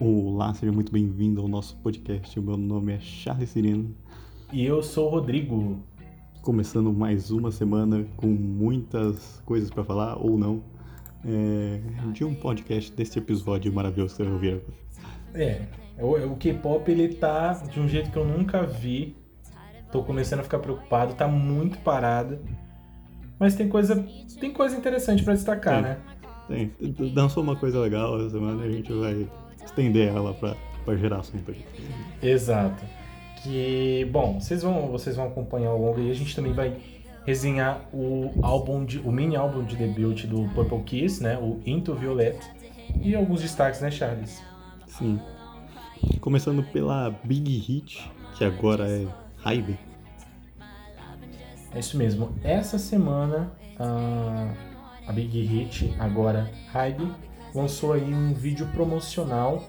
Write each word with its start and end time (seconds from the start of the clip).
Olá, 0.00 0.54
seja 0.54 0.70
muito 0.70 0.92
bem-vindo 0.92 1.40
ao 1.40 1.48
nosso 1.48 1.76
podcast. 1.78 2.38
O 2.38 2.42
meu 2.42 2.56
nome 2.56 2.92
é 2.92 3.00
Charles 3.00 3.50
Sireno. 3.50 3.92
E 4.52 4.64
eu 4.64 4.80
sou 4.80 5.08
o 5.08 5.10
Rodrigo. 5.10 5.82
Começando 6.40 6.92
mais 6.92 7.32
uma 7.32 7.50
semana 7.50 8.06
com 8.16 8.28
muitas 8.28 9.42
coisas 9.44 9.70
para 9.70 9.82
falar, 9.82 10.14
ou 10.16 10.38
não, 10.38 10.62
é, 11.24 11.80
de 12.12 12.24
um 12.24 12.32
podcast 12.32 12.92
desse 12.92 13.18
episódio 13.18 13.72
maravilhoso 13.72 14.12
que 14.12 14.18
você 14.18 14.22
vai 14.22 14.32
ouvir 14.32 14.62
É, 15.34 15.62
o, 15.98 16.14
o 16.32 16.36
K-pop 16.36 16.88
ele 16.88 17.16
tá 17.16 17.54
de 17.54 17.80
um 17.80 17.88
jeito 17.88 18.12
que 18.12 18.16
eu 18.16 18.24
nunca 18.24 18.62
vi. 18.64 19.16
Tô 19.90 20.04
começando 20.04 20.38
a 20.38 20.44
ficar 20.44 20.60
preocupado, 20.60 21.14
tá 21.14 21.26
muito 21.26 21.76
parado. 21.78 22.38
Mas 23.36 23.56
tem 23.56 23.68
coisa, 23.68 24.06
tem 24.38 24.52
coisa 24.52 24.76
interessante 24.76 25.24
para 25.24 25.34
destacar, 25.34 25.82
né? 25.82 25.98
Tem. 26.46 26.72
Dançou 27.12 27.42
uma 27.42 27.56
coisa 27.56 27.80
legal 27.80 28.16
essa 28.20 28.30
semana 28.30 28.64
e 28.64 28.68
a 28.68 28.72
gente 28.72 28.92
vai 28.92 29.28
estender 29.68 30.08
ela 30.08 30.34
pra, 30.34 30.56
pra 30.84 30.96
gerar 30.96 31.18
assunto 31.18 31.50
aqui. 31.50 31.64
Exato. 32.22 32.84
Que, 33.42 34.08
bom, 34.10 34.40
vocês 34.40 34.62
vão, 34.62 34.88
vocês 34.88 35.16
vão 35.16 35.26
acompanhar 35.26 35.70
ao 35.70 35.78
longo 35.80 36.00
e 36.00 36.10
a 36.10 36.14
gente 36.14 36.34
também 36.34 36.52
vai 36.52 36.76
resenhar 37.24 37.82
o 37.92 38.32
álbum 38.42 38.84
de, 38.84 38.98
o 39.00 39.12
mini 39.12 39.36
álbum 39.36 39.62
de 39.62 39.76
debut 39.76 40.24
do 40.24 40.48
Purple 40.54 40.82
Kiss, 40.82 41.22
né, 41.22 41.36
o 41.36 41.60
Into 41.66 41.94
Violet, 41.94 42.38
e 43.02 43.14
alguns 43.14 43.42
destaques, 43.42 43.80
né, 43.80 43.90
Charles? 43.90 44.42
Sim. 44.86 45.20
Começando 46.20 46.62
pela 46.62 47.14
Big 47.22 47.58
Hit, 47.58 48.10
que 48.36 48.44
agora 48.44 48.88
é 48.88 49.06
Hybe. 49.44 49.78
É 51.74 51.78
isso 51.78 51.98
mesmo. 51.98 52.34
Essa 52.42 52.78
semana 52.78 53.52
a, 53.78 54.54
a 55.06 55.12
Big 55.12 55.38
Hit, 55.42 55.94
agora 55.98 56.50
Hybe, 56.72 57.12
lançou 57.54 57.92
aí 57.92 58.12
um 58.14 58.32
vídeo 58.32 58.66
promocional 58.72 59.64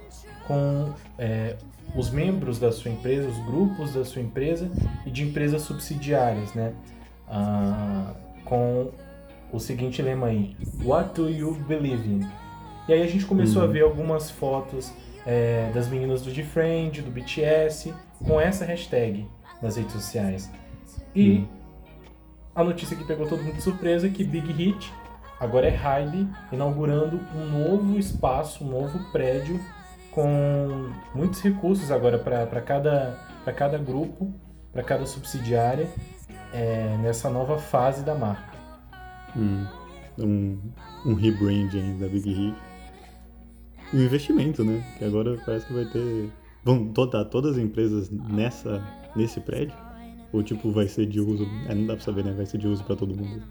com 0.48 0.94
é, 1.18 1.56
os 1.96 2.10
membros 2.10 2.60
da 2.60 2.72
sua 2.72 2.92
empresa, 2.92 3.28
os 3.28 3.38
grupos 3.46 3.94
da 3.94 4.06
sua 4.06 4.22
empresa 4.22 4.70
e 5.06 5.12
de 5.12 5.24
empresas 5.24 5.62
subsidiárias, 5.62 6.54
né? 6.54 6.74
Ah, 7.28 8.14
com 8.44 8.92
o 9.52 9.60
seguinte 9.60 10.02
lema 10.02 10.28
aí: 10.28 10.56
What 10.84 11.14
do 11.14 11.30
you 11.30 11.54
believe 11.68 12.08
in? 12.08 12.28
E 12.88 12.94
aí 12.94 13.04
a 13.04 13.08
gente 13.08 13.26
começou 13.26 13.62
uhum. 13.62 13.70
a 13.70 13.72
ver 13.72 13.84
algumas 13.84 14.32
fotos 14.32 14.92
é, 15.26 15.72
das 15.74 15.88
meninas 15.88 16.24
do 16.24 16.32
Defriend, 16.32 17.04
do 17.04 17.12
BTS, 17.12 17.94
com 18.26 18.42
essa 18.42 18.66
hashtag 18.66 19.28
nas 19.62 19.76
redes 19.76 19.94
sociais. 19.94 20.52
E 21.14 21.30
uhum. 21.30 21.48
a 22.56 22.64
notícia 22.64 22.98
que 22.98 23.04
pegou 23.04 23.28
todo 23.28 23.44
mundo 23.44 23.56
de 23.56 23.62
surpresa 23.62 24.08
é 24.08 24.10
que 24.10 24.24
Big 24.24 24.52
Hit 24.52 24.92
agora 25.40 25.68
é 25.68 25.76
Hybe, 25.76 26.28
inaugurando 26.52 27.20
um 27.36 27.46
novo 27.46 27.98
espaço, 27.98 28.64
um 28.64 28.70
novo 28.70 29.00
prédio 29.12 29.60
com 30.12 30.92
muitos 31.14 31.42
recursos 31.42 31.92
agora 31.92 32.18
para 32.18 32.62
cada, 32.62 33.18
cada 33.56 33.78
grupo, 33.78 34.34
para 34.72 34.84
cada 34.84 35.06
subsidiária, 35.06 35.88
é, 36.52 36.98
nessa 37.02 37.30
nova 37.30 37.58
fase 37.58 38.04
da 38.04 38.16
marca. 38.16 38.58
Hum, 39.36 39.66
um, 40.18 40.60
um 41.06 41.14
rebranding 41.14 41.98
da 42.00 42.08
Big 42.08 42.30
Hit. 42.30 42.56
E 43.94 43.98
um 43.98 44.04
investimento, 44.04 44.64
né? 44.64 44.84
Que 44.98 45.06
agora 45.06 45.38
parece 45.46 45.66
que 45.66 45.74
vai 45.74 45.86
ter. 45.86 46.30
Vão 46.64 46.86
botar 46.86 47.26
todas 47.26 47.54
as 47.54 47.58
empresas 47.58 48.10
nessa, 48.10 48.84
nesse 49.16 49.40
prédio? 49.40 49.76
Ou 50.32 50.44
tipo, 50.44 50.72
vai 50.72 50.88
ser 50.88 51.08
de 51.08 51.20
uso. 51.20 51.48
É, 51.68 51.74
não 51.74 51.88
dá 51.88 51.96
pra 51.96 52.04
saber, 52.04 52.24
né? 52.24 52.34
Vai 52.34 52.46
ser 52.46 52.58
de 52.58 52.68
uso 52.68 52.84
para 52.84 52.96
todo 52.96 53.16
mundo. 53.16 53.44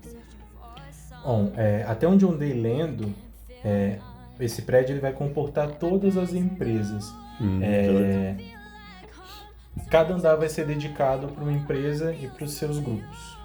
Bom, 1.28 1.52
é, 1.58 1.84
até 1.86 2.08
onde 2.08 2.24
eu 2.24 2.30
andei 2.30 2.54
lendo, 2.54 3.14
é, 3.62 3.98
esse 4.40 4.62
prédio 4.62 4.94
ele 4.94 5.00
vai 5.00 5.12
comportar 5.12 5.72
todas 5.72 6.16
as 6.16 6.32
empresas. 6.32 7.04
Hum, 7.38 7.60
é, 7.62 8.34
cada 9.90 10.14
andar 10.14 10.36
vai 10.36 10.48
ser 10.48 10.64
dedicado 10.64 11.28
para 11.28 11.44
uma 11.44 11.52
empresa 11.52 12.14
e 12.14 12.28
para 12.28 12.44
os 12.44 12.52
seus 12.54 12.78
grupos. 12.78 13.36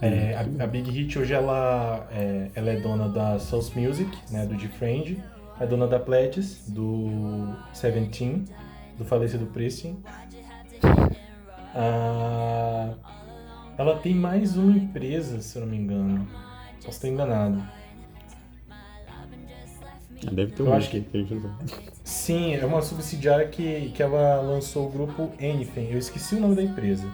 É, 0.00 0.34
a, 0.34 0.64
a, 0.64 0.66
Big 0.66 0.90
Hit 0.90 1.16
hoje 1.16 1.32
ela 1.32 2.08
é, 2.10 2.50
ela 2.56 2.70
é 2.70 2.80
dona 2.80 3.08
da 3.08 3.38
Source 3.38 3.78
Music, 3.78 4.10
né, 4.28 4.44
do 4.44 4.56
Defriend, 4.56 5.22
é 5.60 5.64
dona 5.66 5.86
da 5.86 6.00
Pledges, 6.00 6.68
do 6.68 7.54
Seventeen, 7.72 8.46
do 8.98 9.04
falecido 9.04 9.46
Pristin. 9.46 10.02
Ah, 11.72 12.94
ela 13.78 13.96
tem 13.98 14.12
mais 14.12 14.56
uma 14.56 14.76
empresa, 14.76 15.40
se 15.40 15.56
eu 15.56 15.60
não 15.60 15.68
me 15.68 15.76
engano. 15.76 16.47
Posso 16.88 16.96
estar 16.96 17.08
enganado. 17.08 17.62
Ah, 18.70 20.30
deve 20.32 20.52
ter 20.52 20.62
um 20.62 20.72
acho 20.72 20.88
que 20.88 21.04
Sim, 22.02 22.54
é 22.54 22.64
uma 22.64 22.80
subsidiária 22.80 23.46
que, 23.46 23.90
que 23.90 24.02
ela 24.02 24.40
lançou 24.40 24.86
o 24.86 24.90
grupo 24.90 25.30
Anything. 25.38 25.88
Eu 25.90 25.98
esqueci 25.98 26.34
o 26.36 26.40
nome 26.40 26.56
da 26.56 26.62
empresa. 26.62 27.06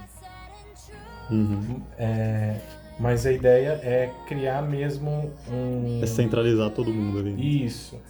Uhum. 1.29 1.83
É, 1.99 2.61
mas 3.01 3.27
a 3.27 3.33
ideia 3.33 3.81
é 3.83 4.13
criar 4.29 4.63
mesmo 4.63 5.33
um. 5.51 6.01
É 6.01 6.07
centralizar 6.07 6.71
todo 6.71 6.93
mundo 6.93 7.19
ali. 7.19 7.65
Isso. 7.67 8.01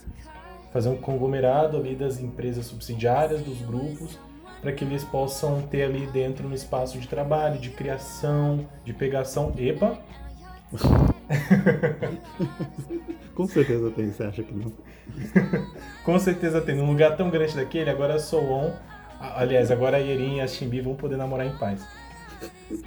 Fazer 0.71 0.89
um 0.89 0.97
conglomerado 0.97 1.77
ali 1.77 1.95
das 1.95 2.19
empresas 2.19 2.67
subsidiárias, 2.67 3.41
dos 3.41 3.59
grupos, 3.63 4.19
para 4.61 4.71
que 4.71 4.85
eles 4.85 5.03
possam 5.03 5.63
ter 5.63 5.81
ali 5.81 6.05
dentro 6.13 6.47
um 6.47 6.53
espaço 6.53 6.99
de 6.99 7.07
trabalho, 7.07 7.59
de 7.59 7.71
criação, 7.71 8.67
de 8.85 8.93
pegação. 8.93 9.51
Epa! 9.57 9.97
Com 13.35 13.47
certeza 13.47 13.91
tem, 13.91 14.11
você 14.11 14.23
acha 14.23 14.43
que 14.43 14.53
não? 14.53 14.71
Com 16.03 16.19
certeza 16.19 16.61
tem. 16.61 16.75
Num 16.75 16.87
lugar 16.87 17.17
tão 17.17 17.29
grande 17.29 17.55
daquele, 17.55 17.89
agora 17.89 18.15
a 18.15 18.19
Soon, 18.19 18.73
aliás, 19.19 19.71
agora 19.71 19.97
a 19.97 19.99
Yerin 19.99 20.37
e 20.37 20.41
a 20.41 20.47
Shimbi 20.47 20.81
vão 20.81 20.95
poder 20.95 21.17
namorar 21.17 21.45
em 21.45 21.55
paz. 21.57 21.85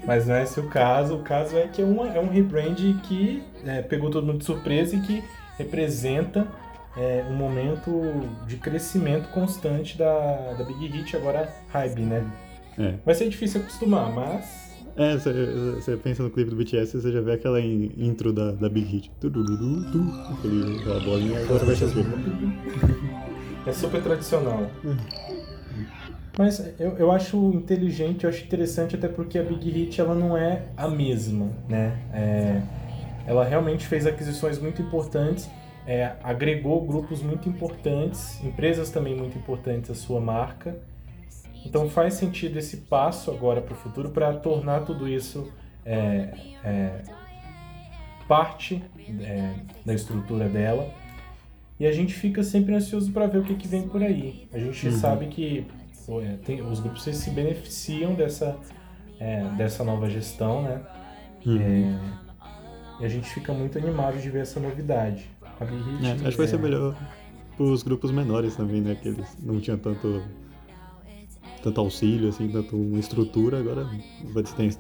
Mas 0.05 0.27
não 0.27 0.35
é 0.35 0.43
esse 0.43 0.59
o 0.59 0.69
caso. 0.69 1.17
O 1.17 1.23
caso 1.23 1.57
é 1.57 1.69
que 1.69 1.83
é, 1.83 1.85
uma, 1.85 2.09
é 2.09 2.21
um 2.21 2.29
rebrand 2.29 2.77
que 3.05 3.43
é, 3.65 3.83
pegou 3.83 4.11
todo 4.11 4.27
mundo 4.27 4.39
de 4.39 4.45
surpresa 4.45 4.97
e 4.97 5.01
que 5.01 5.23
representa 5.57 6.47
é, 6.97 7.25
um 7.29 7.35
momento 7.35 8.03
de 8.47 8.57
crescimento 8.57 9.29
constante 9.31 9.97
da, 9.97 10.55
da 10.55 10.65
Big 10.65 10.87
Hit, 10.87 11.17
agora 11.17 11.53
Hybe, 11.73 12.03
né? 12.03 12.25
É. 12.79 12.95
Vai 13.05 13.15
ser 13.15 13.29
difícil 13.29 13.61
acostumar, 13.61 14.13
mas 14.13 14.68
é, 14.99 15.17
você 15.17 15.97
pensa 15.97 16.23
no 16.23 16.31
clipe 16.31 16.51
do 16.51 16.57
BTS, 16.57 17.01
você 17.01 17.13
já 17.13 17.21
vê 17.21 17.33
aquela 17.33 17.61
intro 17.61 18.33
da, 18.33 18.51
da 18.53 18.69
Big 18.69 18.87
Hit. 18.87 19.11
Aquele, 19.19 20.81
aquela 20.81 21.01
bolinha, 21.01 21.41
agora 21.41 21.65
vai 21.65 21.77
ser. 21.77 21.89
É 23.67 23.73
super 23.73 24.03
tradicional. 24.03 24.69
Mas 26.39 26.65
eu, 26.79 26.97
eu 26.99 27.11
acho 27.11 27.51
inteligente, 27.53 28.25
eu 28.25 28.31
acho 28.31 28.45
interessante 28.45 28.95
até 28.95 29.09
porque 29.09 29.39
a 29.39 29.43
Big 29.43 29.71
Hit 29.71 30.01
ela 30.01 30.15
não 30.15 30.37
é 30.37 30.63
a 30.77 30.89
mesma, 30.89 31.51
né? 31.69 31.99
É, 32.13 32.63
ela 33.27 33.45
realmente 33.45 33.87
fez 33.87 34.07
aquisições 34.07 34.59
muito 34.59 34.81
importantes, 34.81 35.51
é, 35.87 36.13
agregou 36.23 36.85
grupos 36.85 37.23
muito 37.23 37.49
importantes, 37.49 38.43
empresas 38.45 38.91
também 38.91 39.17
muito 39.17 39.37
importantes 39.37 39.91
à 39.91 39.95
sua 39.95 40.21
marca. 40.21 40.77
Então 41.65 41.89
faz 41.89 42.15
sentido 42.15 42.59
esse 42.59 42.79
passo 42.79 43.31
agora 43.31 43.61
para 43.61 43.75
o 43.75 43.77
futuro 43.77 44.11
para 44.11 44.33
tornar 44.35 44.81
tudo 44.81 45.09
isso 45.09 45.53
é, 45.85 46.31
é, 46.65 47.03
parte 48.27 48.83
é, 49.21 49.55
da 49.85 49.95
estrutura 49.95 50.49
dela. 50.49 50.89
E 51.81 51.87
a 51.87 51.93
gente 51.93 52.13
fica 52.13 52.43
sempre 52.43 52.75
ansioso 52.75 53.13
para 53.13 53.27
ver 53.27 53.39
o 53.39 53.45
que, 53.45 53.55
que 53.55 53.69
vem 53.69 53.89
por 53.89 54.03
aí. 54.03 54.49
A 54.53 54.59
gente 54.59 54.87
uhum. 54.89 54.93
sabe 54.93 55.27
que 55.27 55.67
é, 56.23 56.37
tem, 56.45 56.61
os 56.63 56.81
grupos 56.81 57.03
se 57.03 57.31
beneficiam 57.31 58.15
dessa, 58.15 58.57
é, 59.21 59.45
dessa 59.57 59.85
nova 59.85 60.09
gestão, 60.11 60.63
né? 60.63 60.81
Uhum. 61.47 61.61
É, 61.61 63.01
e 63.01 63.05
a 63.05 63.09
gente 63.09 63.29
fica 63.31 63.53
muito 63.53 63.79
animado 63.79 64.19
de 64.19 64.29
ver 64.29 64.41
essa 64.43 64.59
novidade. 64.59 65.31
acho 65.61 66.31
que 66.31 66.37
vai 66.37 66.47
ser 66.49 66.59
melhor 66.59 66.97
para 67.57 67.65
os 67.65 67.83
grupos 67.83 68.11
menores 68.11 68.57
também, 68.57 68.81
né? 68.81 68.97
Que 69.01 69.09
eles 69.09 69.37
não 69.41 69.61
tinham 69.61 69.79
tanto 69.79 70.23
tanto 71.69 71.81
auxílio, 71.81 72.29
assim, 72.29 72.49
tanto 72.49 72.77
uma 72.77 72.99
estrutura, 72.99 73.59
agora 73.61 73.87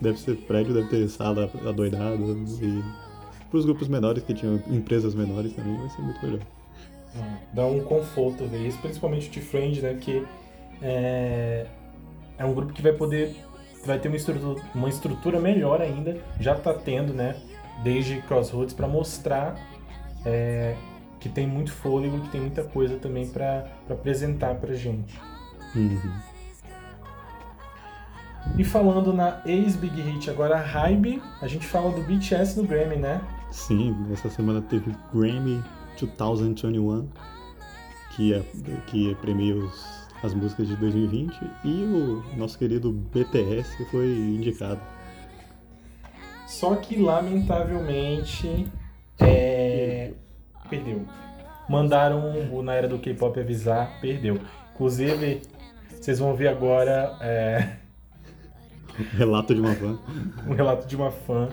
deve 0.00 0.18
ser 0.18 0.36
prédio, 0.36 0.74
deve 0.74 0.88
ter 0.88 1.08
sala 1.08 1.50
adoidada 1.66 2.16
e 2.62 2.82
para 3.48 3.58
os 3.58 3.64
grupos 3.64 3.88
menores 3.88 4.22
que 4.22 4.34
tinham 4.34 4.56
empresas 4.68 5.14
menores 5.14 5.52
também 5.52 5.76
vai 5.76 5.88
ser 5.90 6.02
muito 6.02 6.24
melhor. 6.24 6.40
É, 7.16 7.36
dá 7.52 7.66
um 7.66 7.80
conforto 7.80 8.44
ver 8.46 8.66
isso, 8.66 8.78
principalmente 8.78 9.28
o 9.28 9.32
T-Friend, 9.32 9.82
né, 9.82 9.98
que 10.00 10.26
é, 10.82 11.66
é 12.38 12.44
um 12.44 12.54
grupo 12.54 12.72
que 12.72 12.82
vai 12.82 12.92
poder, 12.92 13.36
vai 13.84 13.98
ter 13.98 14.08
uma 14.08 14.16
estrutura, 14.16 14.62
uma 14.74 14.88
estrutura 14.88 15.40
melhor 15.40 15.80
ainda, 15.80 16.18
já 16.40 16.54
está 16.54 16.72
tendo, 16.72 17.12
né, 17.12 17.36
desde 17.82 18.20
Crossroads, 18.22 18.74
para 18.74 18.86
mostrar 18.88 19.56
é, 20.24 20.74
que 21.20 21.28
tem 21.28 21.46
muito 21.46 21.72
fôlego, 21.72 22.20
que 22.20 22.28
tem 22.30 22.40
muita 22.40 22.64
coisa 22.64 22.96
também 22.96 23.26
para 23.28 23.66
apresentar 23.88 24.54
para 24.56 24.74
gente. 24.74 25.18
Uhum. 25.74 26.37
E 28.56 28.64
falando 28.64 29.12
na 29.12 29.40
ex-Big 29.44 30.00
Hit, 30.00 30.30
agora 30.30 30.56
a 30.56 30.60
Hybe, 30.60 31.22
a 31.40 31.46
gente 31.46 31.66
fala 31.66 31.90
do 31.92 32.02
BTS 32.02 32.60
no 32.60 32.66
Grammy, 32.66 32.96
né? 32.96 33.20
Sim, 33.50 33.96
essa 34.12 34.28
semana 34.28 34.60
teve 34.60 34.94
Grammy 35.12 35.62
2021, 36.06 37.08
que, 38.14 38.34
é, 38.34 38.42
que 38.86 39.14
premia 39.16 39.56
os, 39.56 40.08
as 40.22 40.34
músicas 40.34 40.68
de 40.68 40.76
2020 40.76 41.38
e 41.64 41.84
o 41.84 42.36
nosso 42.36 42.58
querido 42.58 42.92
BTS 42.92 43.84
foi 43.90 44.06
indicado. 44.06 44.80
Só 46.46 46.74
que 46.76 46.96
lamentavelmente 46.96 48.66
é... 49.18 50.12
perdeu. 50.68 51.04
Mandaram 51.68 52.50
o 52.50 52.62
Na 52.62 52.74
Era 52.74 52.88
do 52.88 52.98
K-Pop 52.98 53.38
avisar, 53.38 54.00
perdeu. 54.00 54.40
Inclusive, 54.74 55.42
vocês 56.00 56.18
vão 56.18 56.34
ver 56.34 56.48
agora 56.48 57.16
é... 57.20 57.76
relato 59.16 59.54
de 59.54 59.60
uma 59.60 59.74
fã. 59.74 59.98
um 60.46 60.54
relato 60.54 60.86
de 60.86 60.96
uma 60.96 61.10
fã 61.10 61.48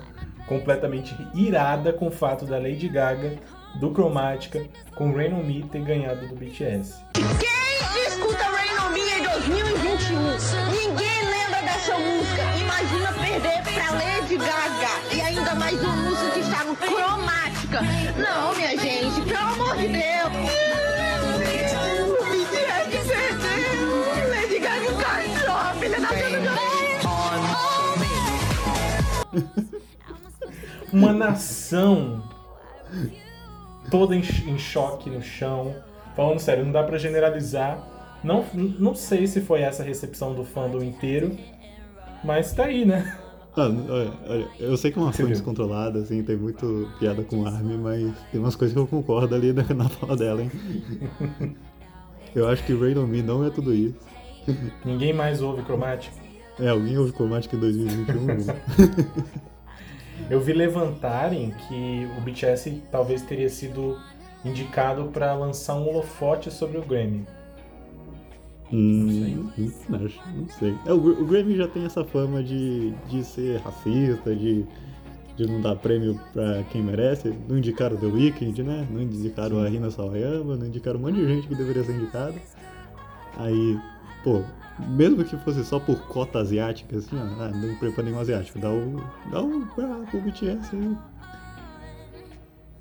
completamente 0.47 1.15
irada 1.33 1.91
com 1.91 2.07
o 2.07 2.11
fato 2.11 2.45
da 2.45 2.57
Lady 2.57 2.87
Gaga, 2.87 3.35
do 3.79 3.91
Chromatica, 3.91 4.63
com 4.95 5.11
Rain 5.13 5.33
On 5.33 5.43
Me 5.43 5.63
ter 5.63 5.81
ganhado 5.81 6.27
do 6.27 6.35
BTS. 6.35 7.03
Quem 7.13 8.07
escuta 8.07 8.43
Rain 8.43 8.87
On 8.87 8.91
Me 8.91 9.01
em 9.01 9.23
2021? 9.23 10.19
Ninguém 10.71 11.21
lembra 11.25 11.61
dessa 11.61 11.97
música. 11.97 12.41
Imagina 12.59 13.13
perder 13.13 13.63
pra 13.63 13.91
Lady 13.91 14.37
Gaga. 14.37 15.15
E 15.15 15.21
ainda 15.21 15.55
mais 15.55 15.81
uma 15.81 15.95
música 15.95 16.31
que 16.31 16.39
está 16.39 16.63
no 16.63 16.75
Chromatica. 16.75 17.81
Não, 18.17 18.54
Uma 30.91 31.11
nação 31.13 32.23
toda 33.89 34.15
em, 34.15 34.19
em 34.19 34.57
choque 34.57 35.09
no 35.09 35.21
chão. 35.21 35.75
Falando 36.15 36.39
sério, 36.39 36.63
não 36.63 36.71
dá 36.71 36.83
pra 36.83 36.97
generalizar. 36.97 38.19
Não, 38.23 38.45
não 38.53 38.95
sei 38.95 39.27
se 39.27 39.41
foi 39.41 39.61
essa 39.61 39.83
a 39.83 39.85
recepção 39.85 40.33
do 40.33 40.43
fandom 40.43 40.81
inteiro, 40.81 41.37
mas 42.23 42.53
tá 42.53 42.65
aí, 42.65 42.85
né? 42.85 43.17
Ah, 43.57 43.67
olha, 43.67 44.11
olha, 44.27 44.47
eu 44.59 44.75
sei 44.75 44.91
que 44.91 44.99
é 44.99 45.01
uma 45.01 45.13
fã 45.13 45.25
descontrolada, 45.25 45.99
assim, 45.99 46.21
tem 46.23 46.35
muito 46.35 46.91
piada 46.99 47.23
com 47.23 47.45
Armin, 47.45 47.77
mas 47.77 48.13
tem 48.31 48.41
umas 48.41 48.55
coisas 48.55 48.73
que 48.73 48.79
eu 48.79 48.87
concordo 48.87 49.33
ali 49.33 49.53
na, 49.53 49.63
na 49.73 49.87
fala 49.87 50.17
dela, 50.17 50.41
hein? 50.41 50.51
eu 52.35 52.49
acho 52.49 52.65
que 52.65 52.73
Rain 52.73 52.97
On 52.97 53.07
Me 53.07 53.21
não 53.21 53.45
é 53.45 53.49
tudo 53.49 53.73
isso. 53.73 53.95
Ninguém 54.83 55.13
mais 55.13 55.41
ouve 55.41 55.61
Chromatic. 55.63 56.11
É, 56.59 56.69
alguém 56.69 56.97
ouve 56.97 57.11
Chromatic 57.11 57.53
em 57.53 57.59
2021? 57.59 59.25
eu 60.29 60.39
vi 60.39 60.53
levantarem 60.53 61.53
que 61.67 62.07
o 62.17 62.21
BTS 62.21 62.81
talvez 62.91 63.21
teria 63.21 63.49
sido 63.49 63.97
indicado 64.43 65.05
para 65.05 65.33
lançar 65.33 65.75
um 65.75 65.87
holofote 65.87 66.51
sobre 66.51 66.77
o 66.77 66.81
Grammy. 66.81 67.25
Hum, 68.71 69.51
não, 69.57 69.99
não, 69.99 69.99
não 69.99 70.47
sei. 70.49 70.75
É, 70.85 70.93
o, 70.93 70.97
o, 70.97 71.25
Grammy 71.25 71.55
já 71.55 71.67
tem 71.67 71.85
essa 71.85 72.03
fama 72.03 72.43
de, 72.43 72.91
de 73.09 73.23
ser 73.23 73.59
racista, 73.59 74.35
de, 74.35 74.65
de 75.35 75.47
não 75.47 75.61
dar 75.61 75.75
prêmio 75.75 76.19
pra 76.33 76.63
quem 76.71 76.81
merece. 76.81 77.33
Não 77.47 77.57
indicaram 77.57 77.97
The 77.97 78.07
Weeknd, 78.07 78.63
né? 78.63 78.87
Não 78.89 79.01
indicaram 79.01 79.59
a 79.59 79.67
Rina 79.67 79.91
Sawayama, 79.91 80.55
não 80.55 80.65
indicaram 80.65 80.99
um 80.99 81.03
monte 81.03 81.15
de 81.15 81.27
gente 81.27 81.47
que 81.47 81.55
deveria 81.55 81.83
ser 81.83 81.93
indicada. 81.93 82.35
Aí, 83.37 83.79
pô, 84.23 84.41
mesmo 84.79 85.23
que 85.23 85.37
fosse 85.37 85.63
só 85.63 85.79
por 85.79 86.07
cota 86.07 86.39
asiática, 86.39 86.97
assim, 86.97 87.15
ó, 87.17 87.43
ah, 87.43 87.49
não 87.49 87.75
prepara 87.75 88.03
nenhum 88.03 88.19
asiático, 88.19 88.59
dá 88.59 88.69
o. 88.69 89.01
dá 89.31 89.41
o, 89.41 89.61
o 89.61 90.21
BTS 90.21 90.75
aí. 90.75 90.97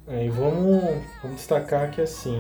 É, 0.07 0.27
e 0.27 0.29
vamos, 0.29 0.83
vamos 1.23 1.39
destacar 1.39 1.91
que 1.91 2.01
assim, 2.01 2.39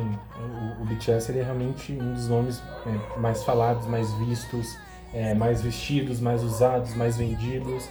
o, 0.78 0.82
o, 0.82 0.84
BTS 0.84 1.32
ele 1.32 1.38
é 1.38 1.44
realmente 1.44 1.92
um 1.92 2.12
dos 2.12 2.28
nomes 2.28 2.62
é, 2.86 3.18
mais 3.18 3.42
falados, 3.42 3.86
mais 3.86 4.12
vistos, 4.14 4.76
é, 5.14 5.32
mais 5.32 5.62
vestidos, 5.62 6.20
mais 6.20 6.42
usados, 6.42 6.94
mais 6.94 7.16
vendidos. 7.16 7.88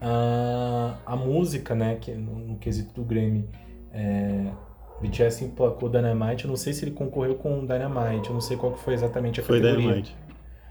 Ah, 0.00 0.96
a 1.04 1.16
música, 1.16 1.74
né, 1.74 1.96
que 1.96 2.12
no, 2.12 2.38
no 2.38 2.56
quesito 2.58 2.94
do 2.94 3.02
Grammy, 3.02 3.48
é, 3.92 4.52
BTS 5.00 5.44
emplacou 5.44 5.88
Dynamite, 5.88 6.44
eu 6.44 6.48
não 6.48 6.56
sei 6.56 6.72
se 6.72 6.84
ele 6.84 6.92
concorreu 6.92 7.34
com 7.34 7.66
Dynamite, 7.66 8.28
eu 8.28 8.34
não 8.34 8.40
sei 8.40 8.56
qual 8.56 8.72
que 8.72 8.78
foi 8.78 8.94
exatamente 8.94 9.40
a 9.40 9.42
foi 9.42 9.60
categoria. 9.60 9.86
Dynamite. 9.88 10.16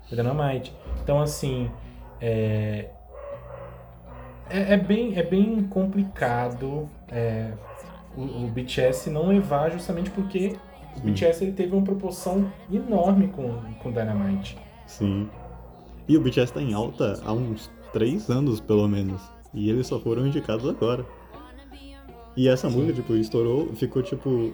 Dynamite. 0.09 0.73
Então 1.03 1.19
assim, 1.21 1.69
é, 2.21 2.89
é, 4.49 4.73
é 4.73 4.77
bem, 4.77 5.17
é 5.17 5.23
bem 5.23 5.63
complicado 5.63 6.87
é, 7.09 7.51
o, 8.15 8.21
o 8.21 8.47
BTS 8.47 9.09
não 9.09 9.27
levar 9.27 9.71
justamente 9.71 10.09
porque 10.11 10.55
o 10.95 10.99
Sim. 11.01 11.11
BTS 11.11 11.43
ele 11.43 11.53
teve 11.53 11.75
uma 11.75 11.83
proporção 11.83 12.51
enorme 12.71 13.27
com 13.27 13.61
com 13.81 13.91
Dynamite. 13.91 14.57
Sim. 14.87 15.29
E 16.07 16.15
o 16.17 16.21
BTS 16.21 16.53
tá 16.53 16.61
em 16.61 16.73
alta 16.73 17.19
há 17.25 17.33
uns 17.33 17.71
três 17.91 18.29
anos, 18.29 18.59
pelo 18.59 18.87
menos. 18.87 19.21
E 19.53 19.69
eles 19.69 19.87
só 19.87 19.99
foram 19.99 20.27
indicados 20.27 20.67
agora. 20.67 21.05
E 22.35 22.47
essa 22.47 22.69
Sim. 22.69 22.75
música, 22.75 22.93
tipo, 22.93 23.15
estourou, 23.15 23.73
ficou 23.75 24.03
tipo. 24.03 24.53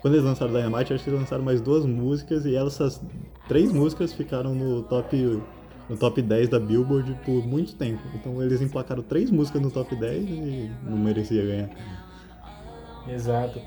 Quando 0.00 0.14
eles 0.14 0.24
lançaram 0.24 0.52
Dynamite, 0.52 0.94
acho 0.94 1.04
que 1.04 1.10
eles 1.10 1.20
lançaram 1.20 1.42
mais 1.42 1.60
duas 1.60 1.84
músicas 1.84 2.44
e 2.44 2.56
essas 2.56 3.00
três 3.48 3.72
músicas 3.72 4.12
ficaram 4.12 4.54
no 4.54 4.82
top 4.82 5.42
no 5.88 5.96
top 5.96 6.20
10 6.20 6.48
da 6.48 6.60
Billboard 6.60 7.18
por 7.24 7.46
muito 7.46 7.74
tempo. 7.74 8.02
Então 8.14 8.42
eles 8.42 8.60
emplacaram 8.60 9.02
três 9.02 9.30
músicas 9.30 9.62
no 9.62 9.70
top 9.70 9.96
10 9.96 10.28
e 10.28 10.70
não 10.84 10.98
merecia 10.98 11.44
ganhar. 11.44 11.70
Exato. 13.08 13.60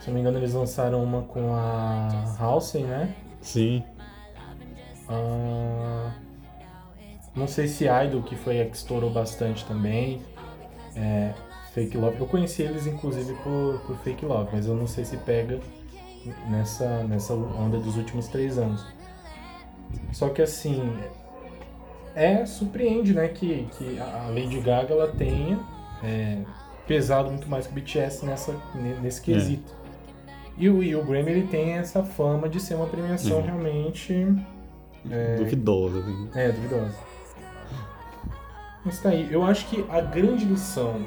Se 0.00 0.08
não 0.08 0.14
me 0.14 0.20
engano, 0.20 0.38
eles 0.38 0.54
lançaram 0.54 1.02
uma 1.02 1.22
com 1.22 1.54
a 1.54 2.24
Halsey, 2.38 2.82
né? 2.82 3.14
Sim. 3.40 3.84
Uh, 5.08 6.10
não 7.34 7.46
sei 7.46 7.68
se 7.68 7.84
Idol, 7.84 8.22
que 8.22 8.34
foi 8.34 8.60
a 8.60 8.66
que 8.66 8.76
estourou 8.76 9.10
bastante 9.10 9.64
também. 9.64 10.20
É, 10.96 11.32
Fake 11.72 11.96
Love. 11.96 12.18
Eu 12.18 12.26
conheci 12.26 12.62
eles, 12.62 12.86
inclusive, 12.86 13.34
por, 13.44 13.80
por 13.86 13.96
Fake 13.98 14.24
Love, 14.24 14.50
mas 14.52 14.66
eu 14.66 14.74
não 14.74 14.86
sei 14.86 15.04
se 15.04 15.16
pega 15.18 15.60
nessa, 16.48 17.02
nessa 17.04 17.34
onda 17.34 17.78
dos 17.78 17.96
últimos 17.96 18.28
três 18.28 18.58
anos. 18.58 18.84
Só 20.12 20.28
que, 20.28 20.42
assim, 20.42 20.92
é 22.14 22.44
surpreende, 22.44 23.14
né, 23.14 23.28
que, 23.28 23.66
que 23.72 23.98
a 23.98 24.28
Lady 24.28 24.60
Gaga 24.60 24.92
ela 24.92 25.08
tenha 25.08 25.58
é, 26.02 26.38
pesado 26.86 27.30
muito 27.30 27.48
mais 27.48 27.66
que 27.66 27.72
o 27.72 27.74
BTS 27.74 28.24
nessa, 28.24 28.54
nesse 29.02 29.20
quesito. 29.20 29.72
É. 29.72 29.78
E, 30.58 30.68
o, 30.68 30.82
e 30.82 30.96
o 30.96 31.04
Grammy 31.04 31.30
ele 31.30 31.46
tem 31.46 31.74
essa 31.74 32.02
fama 32.02 32.48
de 32.48 32.58
ser 32.58 32.74
uma 32.74 32.86
premiação 32.86 33.38
uhum. 33.38 33.44
realmente. 33.44 34.12
É, 35.08 35.36
duvidosa. 35.36 36.00
Assim. 36.00 36.28
É, 36.34 36.50
duvidosa. 36.50 36.94
Mas 38.84 39.00
tá 39.00 39.10
aí. 39.10 39.32
Eu 39.32 39.44
acho 39.44 39.66
que 39.68 39.84
a 39.88 40.00
grande 40.00 40.44
lição. 40.44 41.06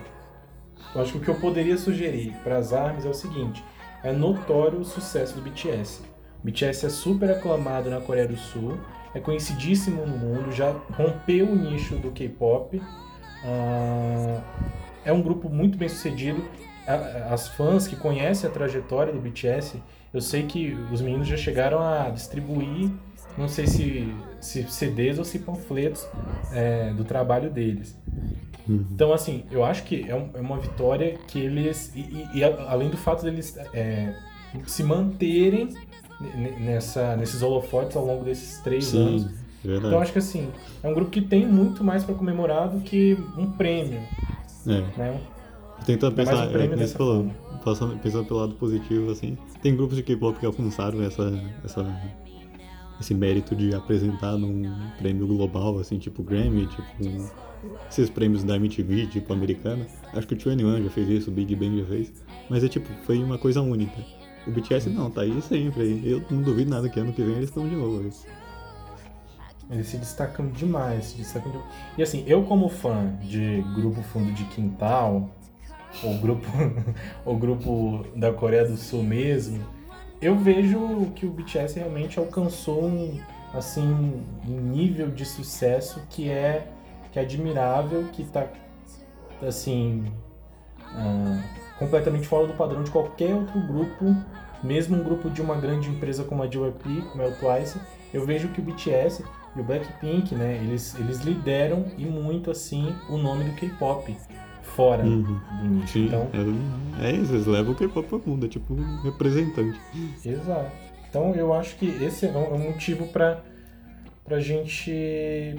Eu 0.95 1.01
acho 1.01 1.11
que 1.11 1.17
o 1.17 1.21
que 1.21 1.29
eu 1.29 1.35
poderia 1.35 1.77
sugerir 1.77 2.33
para 2.43 2.57
as 2.57 2.71
armas 2.71 3.05
é 3.05 3.09
o 3.09 3.13
seguinte: 3.13 3.61
é 4.03 4.11
notório 4.11 4.79
o 4.79 4.85
sucesso 4.85 5.35
do 5.35 5.41
BTS. 5.41 6.01
O 6.41 6.45
BTS 6.45 6.85
é 6.85 6.89
super 6.89 7.29
aclamado 7.31 7.89
na 7.89 8.01
Coreia 8.01 8.27
do 8.27 8.35
Sul, 8.35 8.77
é 9.13 9.19
conhecidíssimo 9.19 10.05
no 10.05 10.17
mundo, 10.17 10.51
já 10.51 10.71
rompeu 10.71 11.47
o 11.47 11.55
nicho 11.55 11.95
do 11.95 12.11
K-pop. 12.11 12.77
Uh, 12.77 14.41
é 15.03 15.11
um 15.11 15.21
grupo 15.21 15.49
muito 15.49 15.77
bem 15.77 15.89
sucedido. 15.89 16.43
As 17.29 17.47
fãs 17.47 17.87
que 17.87 17.95
conhecem 17.95 18.49
a 18.49 18.53
trajetória 18.53 19.13
do 19.13 19.19
BTS, 19.19 19.81
eu 20.13 20.19
sei 20.19 20.43
que 20.43 20.73
os 20.91 20.99
meninos 21.01 21.27
já 21.27 21.37
chegaram 21.37 21.79
a 21.79 22.09
distribuir, 22.09 22.91
não 23.37 23.47
sei 23.47 23.67
se, 23.67 24.13
se 24.30 24.30
CDs 24.41 25.19
ou 25.19 25.25
se 25.25 25.39
panfletos 25.39 26.05
é, 26.51 26.91
do 26.93 27.03
trabalho 27.03 27.49
deles. 27.49 27.97
Uhum. 28.67 28.85
Então, 28.91 29.13
assim, 29.13 29.43
eu 29.51 29.63
acho 29.63 29.83
que 29.83 30.05
é, 30.07 30.15
um, 30.15 30.29
é 30.33 30.39
uma 30.39 30.57
vitória 30.57 31.17
que 31.27 31.39
eles. 31.39 31.91
E, 31.95 31.99
e, 31.99 32.39
e, 32.39 32.43
além 32.43 32.89
do 32.89 32.97
fato 32.97 33.23
deles 33.23 33.57
é, 33.73 34.15
se 34.65 34.83
manterem 34.83 35.69
nessa, 36.59 37.15
nesses 37.15 37.41
holofotes 37.41 37.95
ao 37.95 38.05
longo 38.05 38.23
desses 38.23 38.59
três 38.61 38.85
Sim, 38.85 39.07
anos. 39.07 39.23
Verdade. 39.63 39.87
Então, 39.87 40.01
acho 40.01 40.11
que 40.11 40.19
assim, 40.19 40.49
é 40.81 40.87
um 40.87 40.93
grupo 40.93 41.11
que 41.11 41.21
tem 41.21 41.45
muito 41.45 41.83
mais 41.83 42.03
para 42.03 42.15
comemorar 42.15 42.69
do 42.69 42.81
que 42.81 43.17
um 43.37 43.51
prêmio. 43.51 44.01
É. 44.67 44.97
Né? 44.97 45.21
Tentando 45.85 46.15
pensar, 46.15 46.47
um 46.47 46.59
é, 46.59 46.67
pensando 48.01 48.25
pelo 48.25 48.39
lado 48.39 48.53
positivo, 48.55 49.11
assim, 49.11 49.37
tem 49.61 49.75
grupos 49.75 49.95
de 49.97 50.03
K-pop 50.03 50.39
que 50.39 50.45
alcançaram 50.45 51.01
essa, 51.03 51.31
essa, 51.63 51.83
esse 53.01 53.13
mérito 53.13 53.55
de 53.55 53.75
apresentar 53.75 54.37
num 54.37 54.63
prêmio 54.97 55.27
global, 55.27 55.77
assim, 55.79 55.97
tipo 55.97 56.23
Grammy, 56.23 56.67
tipo 56.67 56.87
um, 57.01 57.29
esses 57.89 58.09
prêmios 58.09 58.43
da 58.43 58.55
MTV, 58.55 59.07
tipo 59.07 59.33
americana. 59.33 59.85
Acho 60.13 60.27
que 60.27 60.33
o 60.33 60.37
21 60.37 60.83
já 60.83 60.89
fez 60.89 61.09
isso, 61.09 61.29
o 61.29 61.33
Big 61.33 61.55
Bang 61.55 61.79
já 61.79 61.85
fez. 61.85 62.23
Mas 62.49 62.63
é 62.63 62.67
tipo, 62.67 62.87
foi 63.05 63.21
uma 63.21 63.37
coisa 63.37 63.61
única. 63.61 64.01
O 64.47 64.51
BTS 64.51 64.89
não, 64.89 65.11
tá 65.11 65.21
aí 65.21 65.41
sempre. 65.41 66.01
Eu 66.03 66.23
não 66.31 66.41
duvido 66.41 66.71
nada 66.71 66.89
que 66.89 66.99
ano 66.99 67.13
que 67.13 67.21
vem 67.21 67.35
eles 67.35 67.49
estão 67.49 67.67
de 67.67 67.75
novo. 67.75 68.11
Eles 69.69 69.87
se 69.87 69.97
destacam 69.97 70.47
demais, 70.47 71.05
se 71.05 71.17
destacam. 71.17 71.51
E 71.97 72.03
assim, 72.03 72.23
eu 72.27 72.43
como 72.43 72.67
fã 72.67 73.15
de 73.21 73.61
grupo 73.75 74.01
fundo 74.01 74.31
de 74.33 74.43
quintal, 74.45 75.29
ou 76.03 76.17
grupo, 76.17 76.47
ou 77.25 77.37
grupo 77.37 78.05
da 78.15 78.33
Coreia 78.33 78.65
do 78.65 78.77
Sul 78.77 79.03
mesmo, 79.03 79.63
eu 80.21 80.35
vejo 80.37 81.11
que 81.15 81.25
o 81.25 81.31
BTS 81.31 81.79
realmente 81.79 82.19
alcançou 82.19 82.85
um, 82.85 83.19
assim, 83.53 84.21
um 84.47 84.61
nível 84.61 85.09
de 85.09 85.25
sucesso 85.25 86.01
que 86.09 86.29
é, 86.29 86.67
que 87.11 87.17
é 87.17 87.23
admirável, 87.23 88.05
que 88.13 88.23
tá, 88.25 88.47
assim, 89.45 90.05
ah, 90.85 91.41
completamente 91.79 92.27
fora 92.27 92.45
do 92.45 92.53
padrão 92.53 92.83
de 92.83 92.91
qualquer 92.91 93.33
outro 93.33 93.59
grupo, 93.61 94.15
mesmo 94.63 94.95
um 94.95 95.03
grupo 95.03 95.27
de 95.29 95.41
uma 95.41 95.55
grande 95.55 95.89
empresa 95.89 96.23
como 96.23 96.43
a 96.43 96.47
JYP, 96.47 97.01
como 97.11 97.23
é 97.23 97.27
o 97.27 97.35
Twice, 97.35 97.79
eu 98.13 98.23
vejo 98.23 98.49
que 98.49 98.61
o 98.61 98.63
BTS 98.63 99.25
e 99.55 99.59
o 99.59 99.63
Blackpink, 99.63 100.35
né, 100.35 100.55
eles, 100.61 100.95
eles 100.99 101.21
lideram 101.21 101.85
e 101.97 102.05
muito, 102.05 102.51
assim, 102.51 102.95
o 103.09 103.17
nome 103.17 103.45
do 103.45 103.55
K-pop 103.55 104.15
fora 104.75 105.03
Uhum. 105.03 105.21
do 105.21 105.67
nicho. 105.69 105.93
Sim, 105.93 106.05
Então, 106.07 106.27
é, 106.99 107.07
é 107.07 107.11
isso, 107.15 107.33
eles 107.33 107.45
levam 107.45 107.73
o 107.73 107.75
K-pop 107.75 108.07
pro 108.07 108.21
mundo, 108.25 108.45
é 108.45 108.49
tipo 108.49 108.73
um 108.73 109.01
representante. 109.01 109.79
Exato. 110.25 110.71
Então 111.09 111.33
eu 111.35 111.53
acho 111.53 111.75
que 111.77 111.85
esse 111.87 112.25
é 112.25 112.31
um 112.31 112.55
é 112.55 112.57
motivo 112.57 113.07
para 113.07 113.43
pra 114.23 114.39
gente 114.39 115.55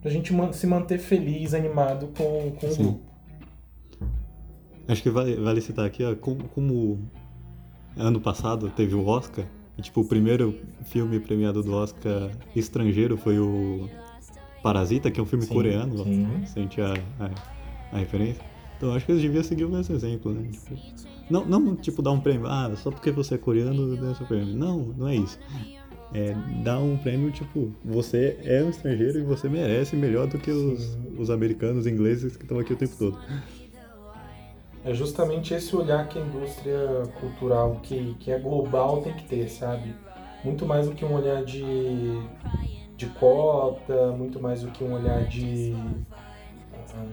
pra 0.00 0.10
gente 0.10 0.32
se 0.52 0.66
manter 0.66 0.98
feliz, 0.98 1.52
animado 1.52 2.08
com, 2.16 2.52
com 2.52 2.66
o 2.66 2.76
grupo. 2.76 3.00
Acho 4.86 5.02
que 5.02 5.10
vale, 5.10 5.34
vale 5.36 5.60
citar 5.60 5.84
aqui, 5.84 6.04
ó, 6.04 6.14
como, 6.14 6.44
como 6.48 7.00
ano 7.96 8.20
passado 8.20 8.70
teve 8.70 8.94
o 8.94 9.04
Oscar, 9.04 9.44
e, 9.76 9.82
tipo, 9.82 10.00
o 10.00 10.04
primeiro 10.04 10.54
filme 10.84 11.18
premiado 11.18 11.60
do 11.62 11.72
Oscar 11.74 12.30
estrangeiro 12.54 13.16
foi 13.16 13.38
o 13.40 13.88
Parasita, 14.62 15.10
que 15.10 15.18
é 15.18 15.22
um 15.22 15.26
filme 15.26 15.44
Sim, 15.44 15.52
coreano, 15.54 16.04
sim. 16.04 16.46
sente 16.46 16.80
a, 16.80 16.94
a, 17.18 17.30
a 17.92 17.98
referência. 17.98 18.42
Então 18.76 18.92
acho 18.92 19.06
que 19.06 19.12
eles 19.12 19.22
deviam 19.22 19.42
seguir 19.42 19.64
o 19.64 19.70
mesmo 19.70 19.94
exemplo, 19.94 20.32
né? 20.32 20.48
Tipo, 20.50 20.76
não, 21.30 21.44
não, 21.44 21.74
tipo, 21.74 22.02
dar 22.02 22.12
um 22.12 22.20
prêmio, 22.20 22.46
ah, 22.46 22.72
só 22.76 22.90
porque 22.90 23.10
você 23.10 23.34
é 23.34 23.38
coreano, 23.38 23.96
dá 23.96 24.14
seu 24.14 24.26
prêmio. 24.26 24.54
Não, 24.54 24.78
não 24.96 25.08
é 25.08 25.16
isso. 25.16 25.38
É 26.14 26.34
dar 26.62 26.78
um 26.78 26.96
prêmio, 26.96 27.32
tipo, 27.32 27.72
você 27.84 28.38
é 28.44 28.62
um 28.62 28.70
estrangeiro 28.70 29.18
e 29.18 29.22
você 29.22 29.48
merece 29.48 29.96
melhor 29.96 30.28
do 30.28 30.38
que 30.38 30.50
os, 30.50 30.96
os 31.18 31.30
americanos, 31.30 31.86
ingleses 31.86 32.36
que 32.36 32.44
estão 32.44 32.58
aqui 32.58 32.72
o 32.72 32.76
tempo 32.76 32.94
todo. 32.96 33.18
É 34.84 34.94
justamente 34.94 35.52
esse 35.52 35.74
olhar 35.74 36.06
que 36.08 36.16
a 36.16 36.22
indústria 36.22 37.02
cultural, 37.18 37.80
que, 37.82 38.14
que 38.20 38.30
é 38.30 38.38
global, 38.38 39.02
tem 39.02 39.14
que 39.14 39.24
ter, 39.24 39.48
sabe? 39.48 39.92
Muito 40.44 40.64
mais 40.64 40.86
do 40.86 40.94
que 40.94 41.04
um 41.04 41.12
olhar 41.12 41.44
de, 41.44 42.20
de 42.96 43.06
cota, 43.06 44.12
muito 44.12 44.40
mais 44.40 44.62
do 44.62 44.70
que 44.70 44.84
um 44.84 44.92
olhar 44.92 45.24
de, 45.24 45.74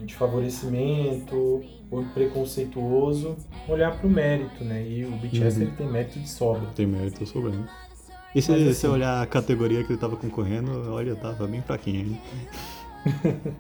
de 0.05 0.13
favorecimento 0.15 1.63
ou 1.91 2.03
preconceituoso, 2.13 3.35
olhar 3.67 3.95
para 3.97 4.07
o 4.07 4.09
mérito, 4.09 4.63
né? 4.63 4.83
E 4.87 5.05
o 5.05 5.11
BTS 5.11 5.57
Uhum. 5.57 5.63
ele 5.67 5.71
tem 5.77 5.87
mérito 5.87 6.19
de 6.19 6.29
sobra. 6.29 6.67
Tem 6.75 6.87
mérito 6.87 7.25
sobrando. 7.25 7.67
E 8.35 8.41
se 8.41 8.51
Mas, 8.51 8.61
você 8.63 8.69
assim- 8.69 8.87
olhar 8.87 9.21
a 9.21 9.25
categoria 9.27 9.83
que 9.83 9.91
ele 9.91 9.99
tava 9.99 10.15
concorrendo, 10.15 10.91
olha, 10.91 11.15
tava 11.15 11.45
bem 11.47 11.61
fraquinho, 11.61 11.99
hein? 11.99 12.21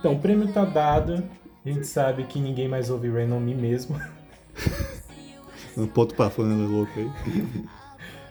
Então, 0.00 0.14
o 0.14 0.18
prêmio 0.18 0.48
tá 0.52 0.64
dado. 0.64 1.24
A 1.64 1.68
gente 1.68 1.86
sabe 1.86 2.24
que 2.24 2.38
ninguém 2.40 2.68
mais 2.68 2.88
ouve 2.88 3.08
Rain 3.10 3.30
On 3.32 3.40
Me 3.40 3.54
mesmo. 3.54 4.00
Um 5.76 5.86
ponto 5.86 6.14
pra 6.16 6.28
fã 6.30 6.42
louco 6.42 6.90
aí. 6.98 7.08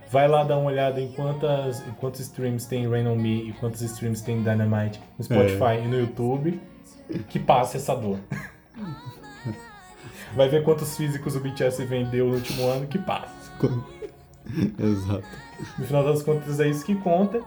Vai 0.10 0.28
lá 0.28 0.44
dar 0.44 0.58
uma 0.58 0.70
olhada 0.70 1.02
em 1.02 1.12
quantas, 1.12 1.86
em 1.86 1.92
quantos 1.92 2.22
streams 2.22 2.68
tem 2.68 2.90
Rain 2.90 3.08
On 3.08 3.16
Me 3.16 3.50
e 3.50 3.54
quantos 3.54 3.82
streams 3.82 4.24
tem 4.24 4.42
Dynamite 4.42 5.02
no 5.18 5.24
Spotify 5.24 5.84
e 5.84 5.88
no 5.88 6.00
YouTube. 6.00 6.62
Que 7.30 7.40
passe 7.40 7.78
essa 7.78 7.96
dor. 7.96 8.20
Vai 10.36 10.50
ver 10.50 10.64
quantos 10.64 10.96
físicos 10.96 11.36
o 11.36 11.40
BTS 11.40 11.84
vendeu 11.86 12.28
no 12.28 12.36
último 12.36 12.68
ano, 12.68 12.88
que 12.88 12.98
passe. 12.98 13.50
Exato. 14.80 15.24
No 15.78 15.86
final 15.86 16.04
das 16.04 16.22
contas 16.22 16.60
é 16.60 16.68
isso 16.68 16.86
que 16.86 16.96
conta. 16.96 17.42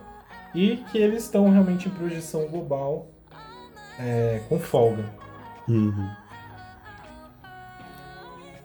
E 0.55 0.79
que 0.91 0.99
eles 0.99 1.25
estão 1.25 1.51
realmente 1.51 1.89
em 1.89 1.93
projeção 1.93 2.47
global 2.49 3.09
é, 3.99 4.43
com 4.49 4.59
folga. 4.59 5.05
Uhum. 5.69 6.11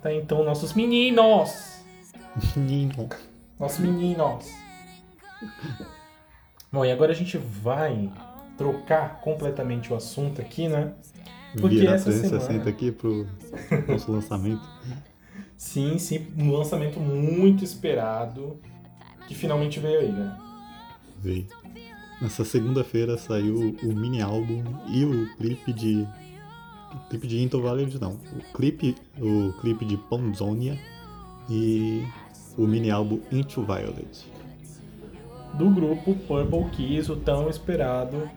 Tá 0.02 0.12
então 0.14 0.44
nossos 0.44 0.74
meninos! 0.74 1.84
Nino. 2.56 3.10
Nossos 3.60 3.80
meninos! 3.80 4.46
Bom, 6.72 6.84
e 6.84 6.92
agora 6.92 7.12
a 7.12 7.16
gente 7.16 7.38
vai 7.38 8.12
trocar 8.58 9.22
completamente 9.22 9.92
o 9.92 9.96
assunto 9.96 10.42
aqui, 10.42 10.68
né? 10.68 10.94
Porque 11.60 11.78
Vira 11.78 11.94
essa 11.96 12.06
360 12.06 12.46
semana- 12.52 12.70
aqui 12.70 12.92
pro 12.92 13.26
nosso 13.88 14.12
lançamento. 14.12 14.62
Sim, 15.56 15.98
sim, 15.98 16.28
um 16.38 16.52
lançamento 16.52 17.00
muito 17.00 17.64
esperado 17.64 18.60
que 19.28 19.34
finalmente 19.34 19.80
veio 19.80 20.00
aí, 20.02 20.12
né? 20.12 20.38
Veio. 21.22 21.48
Nessa 22.22 22.44
segunda-feira 22.44 23.18
saiu 23.18 23.76
o 23.84 23.94
mini 23.94 24.22
álbum 24.22 24.64
e 24.88 25.04
o 25.06 25.34
clipe 25.38 25.72
de. 25.74 26.08
O 26.94 27.10
clipe 27.10 27.28
de 27.28 27.42
Into 27.42 27.62
Valley 27.62 27.88
não. 28.00 28.14
O 28.14 28.54
clipe, 28.54 28.96
o 29.20 29.54
clipe 29.60 29.86
de 29.86 29.98
Ponzonia 29.98 30.78
e 31.50 32.06
o 32.58 32.62
mini 32.64 32.90
álbum 32.92 33.20
Into 33.32 33.64
Violet. 33.64 34.26
Do 35.54 35.70
grupo 35.70 36.14
Purple 36.28 36.66
Kiss, 36.72 37.12
o 37.12 37.16
tão 37.16 37.50
esperado 37.50 38.30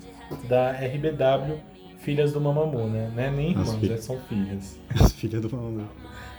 da 0.49 0.71
RBW, 0.73 1.57
filhas 1.99 2.33
do 2.33 2.41
Mamamoo, 2.41 2.87
né? 2.89 3.11
Não 3.15 3.23
é 3.23 3.31
nem 3.31 3.51
irmãs, 3.51 3.75
filhas. 3.77 3.99
é, 3.99 4.03
são 4.03 4.19
filhas. 4.29 4.79
As 5.01 5.13
filhas 5.13 5.43
do 5.43 5.51
Mamamoo. 5.51 5.87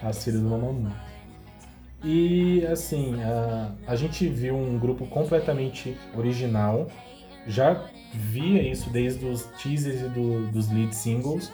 as 0.01 0.23
filhas 0.23 0.41
do 0.41 0.47
Mamamoo. 0.49 0.91
E 2.03 2.65
assim, 2.67 3.21
a, 3.21 3.71
a 3.85 3.95
gente 3.95 4.27
viu 4.29 4.55
um 4.55 4.79
grupo 4.79 5.05
completamente 5.07 5.97
original. 6.17 6.87
Já 7.45 7.85
via 8.13 8.61
isso 8.69 8.89
desde 8.89 9.25
os 9.25 9.43
teasers 9.61 10.01
e 10.01 10.09
do- 10.09 10.47
dos 10.51 10.71
lead 10.71 10.95
singles. 10.95 11.51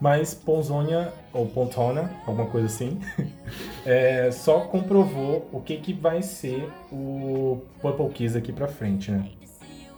Mas 0.00 0.32
Ponzonia, 0.32 1.12
ou 1.32 1.46
Pontona, 1.46 2.10
alguma 2.26 2.46
coisa 2.46 2.66
assim, 2.66 2.98
é, 3.84 4.30
só 4.30 4.60
comprovou 4.60 5.48
o 5.52 5.60
que, 5.60 5.76
que 5.76 5.92
vai 5.92 6.22
ser 6.22 6.70
o 6.90 7.60
Purple 7.82 8.08
Kiss 8.10 8.36
aqui 8.38 8.50
pra 8.52 8.66
frente, 8.66 9.10
né? 9.10 9.28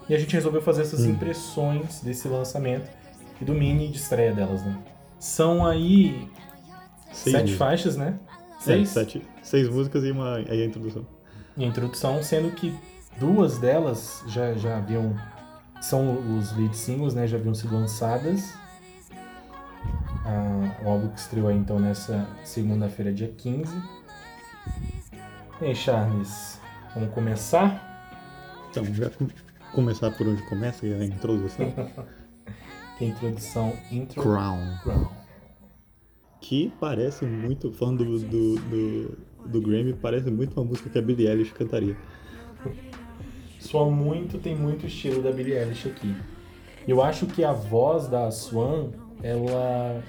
E 0.09 0.15
a 0.15 0.19
gente 0.19 0.35
resolveu 0.35 0.61
fazer 0.61 0.83
essas 0.83 1.03
Hum. 1.05 1.11
impressões 1.11 2.01
desse 2.01 2.27
lançamento 2.27 2.91
e 3.41 3.45
do 3.45 3.55
mini 3.55 3.89
de 3.89 3.99
estreia 3.99 4.33
delas, 4.33 4.63
né? 4.65 4.77
São 5.21 5.65
aí 5.65 6.29
Seis 7.13 7.33
sete 7.37 7.43
músicas. 7.43 7.59
faixas, 7.59 7.97
né? 7.97 8.19
É, 8.59 8.61
Seis. 8.65 8.89
sete, 8.89 9.23
seis 9.43 9.69
músicas 9.69 10.03
e 10.05 10.11
uma 10.11 10.37
aí 10.37 10.63
a 10.63 10.67
introdução. 10.67 11.07
em 11.57 11.65
introdução, 11.67 12.21
sendo 12.23 12.51
que 12.53 12.75
duas 13.19 13.59
delas 13.59 14.23
já, 14.27 14.53
já 14.55 14.79
haviam. 14.79 15.15
São 15.81 16.37
os 16.39 16.57
lead 16.57 16.77
singles, 16.77 17.15
né? 17.15 17.27
Já 17.27 17.37
haviam 17.37 17.55
sido 17.55 17.75
lançadas. 17.75 18.53
Ah, 20.25 20.77
o 20.85 20.89
álbum 20.89 21.09
que 21.09 21.19
estreou 21.21 21.49
aí, 21.49 21.57
então 21.57 21.79
nessa 21.79 22.27
segunda-feira, 22.45 23.13
dia 23.13 23.29
15. 23.37 23.75
E 25.61 25.65
aí, 25.67 25.75
Charles, 25.75 26.61
vamos 26.95 27.13
começar? 27.13 27.89
Então, 28.71 28.85
já 28.87 29.11
com- 29.11 29.29
começar 29.75 30.11
por 30.13 30.27
onde 30.27 30.43
começa, 30.49 30.85
a 30.87 31.05
introdução. 31.05 31.73
Que 32.99 33.07
a 33.07 33.09
introdução 33.09 33.73
intro 33.91 34.21
Crown. 34.23 34.79
Crown. 34.83 35.09
Que 36.41 36.71
parece 36.79 37.25
muito, 37.25 37.73
falando 37.73 38.05
do, 38.05 38.19
do, 38.19 38.57
do, 38.59 39.19
do 39.49 39.61
Grammy, 39.63 39.95
parece 39.95 40.31
muito 40.31 40.53
uma 40.61 40.67
música 40.67 40.91
que 40.91 40.99
a 40.99 41.03
Billie 41.03 41.27
Eilish 41.27 41.53
cantaria. 41.55 41.97
Soa 43.59 43.91
muito, 43.91 44.39
tem 44.39 44.55
muito 44.55 44.87
estilo 44.87 45.23
da 45.23 45.33
Billie 45.33 45.55
Eilish 45.55 45.89
aqui. 45.89 46.15
Eu 46.87 47.03
acho 47.03 47.27
que 47.27 47.43
a 47.43 47.53
voz 47.53 48.09
da 48.09 48.31
Swan, 48.31 48.91
ela 49.23 50.03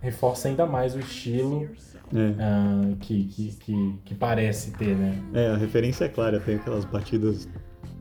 reforça 0.00 0.48
ainda 0.48 0.66
mais 0.66 0.94
o 0.94 1.00
estilo 1.00 1.68
É. 2.14 2.34
ah, 2.40 2.94
que, 3.00 3.24
que, 3.24 3.56
que, 3.56 3.94
que 4.04 4.14
parece 4.14 4.70
ter, 4.72 4.96
né? 4.96 5.22
É, 5.34 5.48
a 5.48 5.56
referência 5.56 6.04
é 6.04 6.08
clara, 6.08 6.40
tem 6.40 6.56
aquelas 6.56 6.84
batidas 6.84 7.48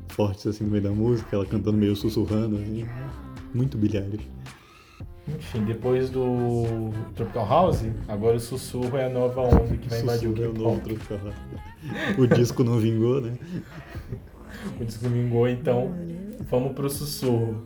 fortes 0.10 0.48
assim 0.48 0.64
no 0.64 0.72
meio 0.72 0.84
da 0.84 0.92
música, 0.92 1.36
ela 1.36 1.46
cantando 1.46 1.78
meio 1.78 1.96
sussurrando, 1.96 2.56
assim. 2.58 2.88
Muito 3.54 3.78
Eilish. 3.78 4.28
Enfim, 5.28 5.66
depois 5.66 6.10
do 6.10 6.92
Tropical 7.14 7.48
House, 7.48 7.86
agora 8.08 8.38
o 8.38 8.40
sussurro 8.40 8.98
é 8.98 9.06
a 9.06 9.10
nova 9.10 9.42
onda 9.42 9.76
que 9.76 9.90
vai 9.90 10.02
invadir 10.02 10.30
o 10.30 10.36
Sussurro 10.36 10.46
é 10.46 10.50
o 10.50 10.54
novo 10.54 10.82
tropical. 10.82 11.20
O 12.18 12.28
disco 12.28 12.64
não 12.64 12.78
vingou, 12.80 13.22
né? 13.22 13.38
O 14.82 14.84
disco 14.84 15.08
vingou, 15.08 15.48
então 15.48 15.94
vamos 16.50 16.74
pro 16.74 16.90
sussurro. 16.90 17.64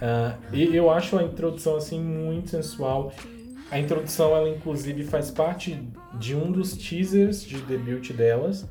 Ah, 0.00 0.36
e 0.52 0.74
eu 0.76 0.90
acho 0.90 1.18
a 1.18 1.22
introdução 1.22 1.76
assim 1.76 2.00
muito 2.00 2.50
sensual. 2.50 3.12
A 3.70 3.78
introdução, 3.78 4.34
ela 4.36 4.48
inclusive 4.48 5.04
faz 5.04 5.30
parte 5.30 5.80
de 6.18 6.34
um 6.36 6.52
dos 6.52 6.76
teasers 6.76 7.42
de 7.42 7.56
debut 7.62 8.12
delas. 8.12 8.68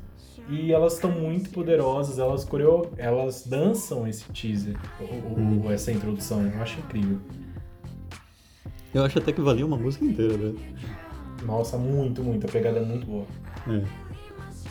E 0.48 0.72
elas 0.72 0.94
estão 0.94 1.10
muito 1.10 1.50
poderosas, 1.50 2.20
elas 2.20 2.44
coreo... 2.44 2.92
elas 2.96 3.44
dançam 3.44 4.06
esse 4.06 4.24
teaser, 4.32 4.76
o- 5.00 5.66
o- 5.66 5.72
essa 5.72 5.90
introdução, 5.90 6.40
eu 6.46 6.62
acho 6.62 6.78
incrível. 6.78 7.18
Eu 8.94 9.04
acho 9.04 9.18
até 9.18 9.32
que 9.32 9.40
valia 9.40 9.66
uma 9.66 9.76
música 9.76 10.04
inteira, 10.04 10.36
né? 10.36 10.54
Nossa, 11.44 11.76
muito, 11.76 12.22
muito, 12.22 12.46
a 12.46 12.48
pegada 12.50 12.78
é 12.78 12.84
muito 12.84 13.04
boa. 13.06 13.26
É. 13.68 13.82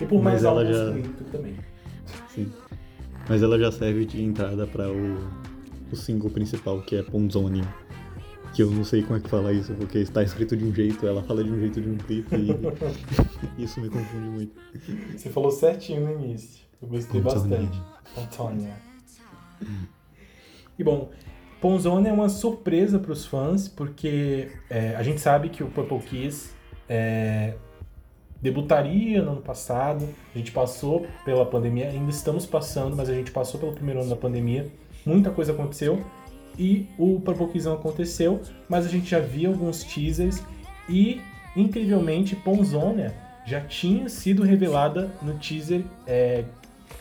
E 0.01 0.05
por 0.05 0.21
mais 0.23 0.41
Mas 0.41 0.45
ela 0.45 0.65
já- 0.65 0.91
também. 1.31 1.55
Sim. 2.29 2.51
Mas 3.27 3.43
ela 3.43 3.59
já 3.59 3.69
serve 3.71 4.05
de 4.05 4.23
entrada 4.23 4.65
para 4.65 4.89
o, 4.89 5.17
o 5.91 5.95
single 5.95 6.29
principal, 6.29 6.81
que 6.81 6.95
é 6.95 7.03
Ponzoni. 7.03 7.63
Que 8.53 8.63
eu 8.63 8.71
não 8.71 8.85
sei 8.85 9.03
como 9.03 9.17
é 9.17 9.19
que 9.19 9.29
fala 9.29 9.51
isso, 9.51 9.73
porque 9.73 9.97
está 9.97 10.23
escrito 10.23 10.55
de 10.55 10.63
um 10.63 10.73
jeito, 10.73 11.05
ela 11.05 11.21
fala 11.23 11.43
de 11.43 11.51
um 11.51 11.59
jeito 11.59 11.81
de 11.81 11.89
um 11.89 11.97
clipe 11.97 12.35
e 12.37 12.55
isso 13.63 13.81
me 13.81 13.89
confunde 13.89 14.29
muito. 14.29 14.55
Você 15.15 15.29
falou 15.29 15.51
certinho 15.51 16.01
no 16.01 16.23
início. 16.23 16.63
Eu 16.81 16.87
gostei 16.87 17.21
Ponzoni. 17.21 17.49
bastante. 17.49 17.81
Antônia. 18.17 18.73
E 20.77 20.83
bom, 20.83 21.11
Ponzone 21.59 22.07
é 22.07 22.13
uma 22.13 22.29
surpresa 22.29 22.99
para 22.99 23.11
os 23.11 23.25
fãs, 23.25 23.67
porque 23.67 24.51
é, 24.69 24.95
a 24.95 25.03
gente 25.03 25.19
sabe 25.19 25.49
que 25.49 25.63
o 25.63 25.67
Purple 25.67 25.99
Kiss 25.99 26.51
é, 26.87 27.55
debutaria 28.41 29.21
no 29.21 29.33
ano 29.33 29.41
passado. 29.41 30.07
A 30.33 30.37
gente 30.37 30.51
passou 30.51 31.07
pela 31.23 31.45
pandemia, 31.45 31.89
ainda 31.89 32.11
estamos 32.11 32.45
passando, 32.45 32.95
mas 32.95 33.09
a 33.09 33.13
gente 33.13 33.31
passou 33.31 33.59
pelo 33.59 33.73
primeiro 33.73 34.01
ano 34.01 34.09
da 34.09 34.15
pandemia. 34.15 34.71
Muita 35.05 35.29
coisa 35.29 35.51
aconteceu 35.51 36.03
e 36.57 36.87
o 36.97 37.19
Purple 37.19 37.61
aconteceu, 37.69 38.41
mas 38.67 38.85
a 38.85 38.89
gente 38.89 39.09
já 39.09 39.19
via 39.19 39.49
alguns 39.49 39.83
teasers 39.83 40.41
e, 40.89 41.21
incrivelmente, 41.55 42.35
Ponzonia 42.35 43.15
já 43.45 43.61
tinha 43.61 44.09
sido 44.09 44.43
revelada 44.43 45.11
no 45.21 45.37
teaser 45.37 45.83
é, 46.07 46.45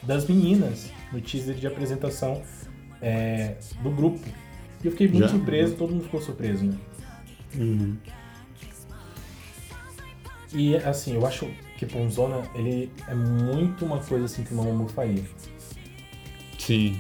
das 0.03 0.27
meninas, 0.27 0.91
no 1.13 1.21
teaser 1.21 1.55
de 1.55 1.67
apresentação 1.67 2.43
é, 3.01 3.57
do 3.83 3.91
grupo. 3.91 4.21
E 4.83 4.87
eu 4.87 4.93
fiquei 4.93 5.09
muito 5.09 5.25
Já? 5.25 5.29
surpreso, 5.29 5.77
todo 5.77 5.93
mundo 5.93 6.05
ficou 6.05 6.21
surpreso, 6.21 6.65
né? 6.67 6.77
Uhum. 7.57 7.97
E 10.53 10.77
assim, 10.77 11.15
eu 11.15 11.27
acho 11.27 11.49
que 11.79 11.87
Ponzona, 11.87 12.43
ele 12.55 12.91
é 13.09 13.15
muito 13.15 13.85
uma 13.85 13.99
coisa 13.99 14.27
assim 14.27 14.45
que 14.45 14.53
o 14.53 14.57
Mamamoo 14.57 14.89
faria. 14.89 15.25
Sim. 16.59 16.99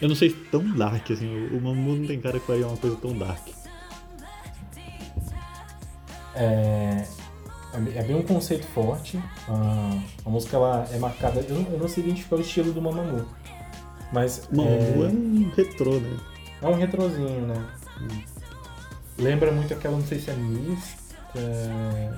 Eu 0.00 0.08
não 0.08 0.14
sei 0.16 0.30
se 0.30 0.36
tão 0.36 0.64
dark, 0.76 1.10
assim, 1.10 1.48
o 1.48 1.56
o 1.56 1.60
Mamu 1.60 1.96
não 1.96 2.06
tem 2.06 2.20
cara 2.20 2.38
que 2.38 2.46
faria 2.46 2.66
uma 2.66 2.76
coisa 2.76 2.96
tão 2.96 3.16
dark. 3.16 3.48
É, 6.34 7.06
é 7.94 8.02
bem 8.02 8.16
um 8.16 8.22
conceito 8.22 8.66
forte. 8.66 9.18
A, 9.48 9.98
a 10.26 10.30
música 10.30 10.56
ela 10.56 10.86
é 10.92 10.98
marcada. 10.98 11.40
Eu 11.40 11.54
não, 11.54 11.72
eu 11.72 11.78
não 11.78 11.88
sei 11.88 12.04
identificar 12.04 12.36
o 12.36 12.40
estilo 12.40 12.72
do 12.72 12.82
Mamamoo. 12.82 13.26
Mas 14.12 14.48
O 14.52 14.56
Mamu 14.56 14.68
é, 14.68 15.06
é, 15.06 15.08
um 15.08 15.52
retrô, 15.56 16.00
né? 16.00 16.16
é 16.62 16.66
um 16.66 16.74
retrozinho, 16.74 17.46
né? 17.46 17.66
Lembra 19.18 19.52
muito 19.52 19.72
aquela, 19.72 19.96
não 19.96 20.04
sei 20.04 20.18
se 20.18 20.30
é 20.30 20.34
Mist. 20.34 20.96
é, 21.36 22.12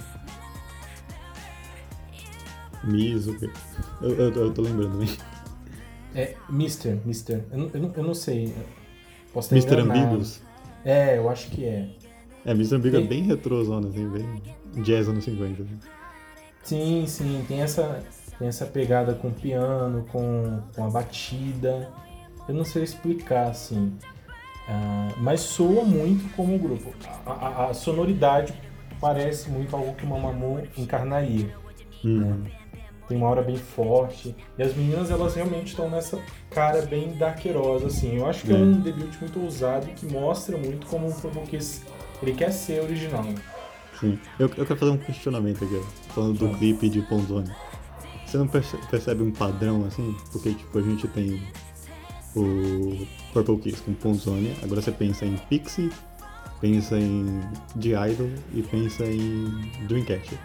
Miso. 2.85 3.37
Eu, 4.01 4.15
eu, 4.15 4.33
eu 4.33 4.55
tô 4.55 4.63
lembrando, 4.63 4.99
né? 4.99 5.07
É 6.17 6.35
Mister, 6.49 6.99
Mister. 7.05 7.45
Eu, 7.53 7.59
não- 7.59 7.71
eu, 7.75 7.93
eu 7.97 8.03
não 8.03 8.15
sei. 8.15 8.53
Posso 9.33 9.51
ter 9.51 9.57
Mr. 9.57 9.75
enganado. 9.83 10.01
Ambiguous. 10.01 10.43
É, 10.85 11.19
eu 11.19 11.29
acho 11.29 11.51
que 11.51 11.65
é. 11.65 11.89
É, 12.45 12.53
Mr. 12.53 12.77
Ambiguous 12.77 12.93
Tem- 12.93 13.05
é 13.05 13.09
bem 13.09 13.23
retrôzona, 13.25 13.89
assim, 13.89 14.09
bem 14.09 14.43
jazz 14.83 15.09
anos 15.09 15.25
50. 15.25 15.63
Assim. 15.63 15.79
Sim, 16.63 17.05
sim, 17.07 17.45
tem 17.47 17.61
essa, 17.63 18.03
tem 18.39 18.49
essa 18.49 18.65
pegada 18.67 19.15
com 19.15 19.31
piano, 19.31 20.05
com, 20.11 20.61
com 20.75 20.85
a 20.85 20.91
batida. 20.91 21.93
Eu 22.49 22.55
não 22.55 22.65
sei 22.65 22.83
explicar, 22.83 23.49
assim. 23.51 23.93
Ah, 24.69 25.09
mas 25.19 25.41
soa 25.41 25.85
muito 25.85 26.29
como 26.35 26.57
o 26.57 26.59
grupo. 26.59 26.93
A, 27.25 27.31
a- 27.33 27.71
a 27.71 27.75
sonoridade 27.75 28.53
parece 29.01 29.51
muito 29.51 29.77
algo 29.77 29.95
que 29.95 30.05
o 30.05 30.09
Mamamoo 30.09 30.63
encarnaria. 30.79 31.55
Hum. 32.05 32.43
Tem 33.09 33.17
uma 33.17 33.29
aura 33.29 33.43
bem 33.43 33.57
forte. 33.57 34.35
E 34.59 34.63
as 34.63 34.75
meninas, 34.75 35.11
elas 35.11 35.35
realmente 35.35 35.69
estão 35.69 35.89
nessa 35.89 36.19
cara 36.51 36.83
bem 36.83 37.17
darkerosa, 37.17 37.87
assim. 37.87 38.17
Eu 38.17 38.27
acho 38.27 38.45
que 38.45 38.53
é, 38.53 38.57
É. 38.57 38.59
um 38.59 38.81
debut 38.81 39.15
muito 39.21 39.41
ousado 39.41 39.87
e 39.89 39.93
que 39.93 40.07
mostra 40.07 40.57
muito 40.59 40.87
como 40.87 41.09
o 41.09 41.15
Purple 41.15 41.43
Kiss, 41.43 41.83
ele 42.23 42.33
quer 42.33 42.51
ser 42.51 42.83
original. 42.83 43.25
Sim. 44.01 44.19
Eu, 44.39 44.51
eu 44.57 44.67
quero 44.67 44.77
fazer 44.79 44.91
um 44.93 44.99
questionamento 44.99 45.65
aqui, 45.65 45.81
falando 46.15 46.39
do 46.39 46.59
clipe 46.59 46.89
de 46.89 47.01
Ponzone. 47.03 47.51
Você 48.27 48.37
não 48.39 48.49
perce- 48.49 48.77
percebe 48.91 49.23
um 49.23 49.31
padrão 49.31 49.85
assim? 49.87 50.15
Porque, 50.33 50.53
tipo, 50.53 50.77
a 50.79 50.83
gente 50.83 51.07
tem 51.09 51.41
o 52.35 53.07
Purple 53.33 53.59
Kiss 53.59 53.83
com 53.83 53.95
Ponzone, 53.95 54.55
agora 54.63 54.83
você 54.83 54.91
pensa 54.93 55.25
em 55.25 55.37
Pixie, 55.49 55.91
pensa 56.61 56.99
em 56.99 57.41
The 57.81 58.11
Idol 58.11 58.29
e 58.53 58.63
pensa 58.63 59.07
em 59.07 59.71
Dreamcatcher. 59.87 60.39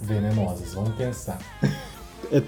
Venenosas, 0.00 0.72
vamos 0.74 0.94
pensar. 0.96 1.38
É, 2.32 2.42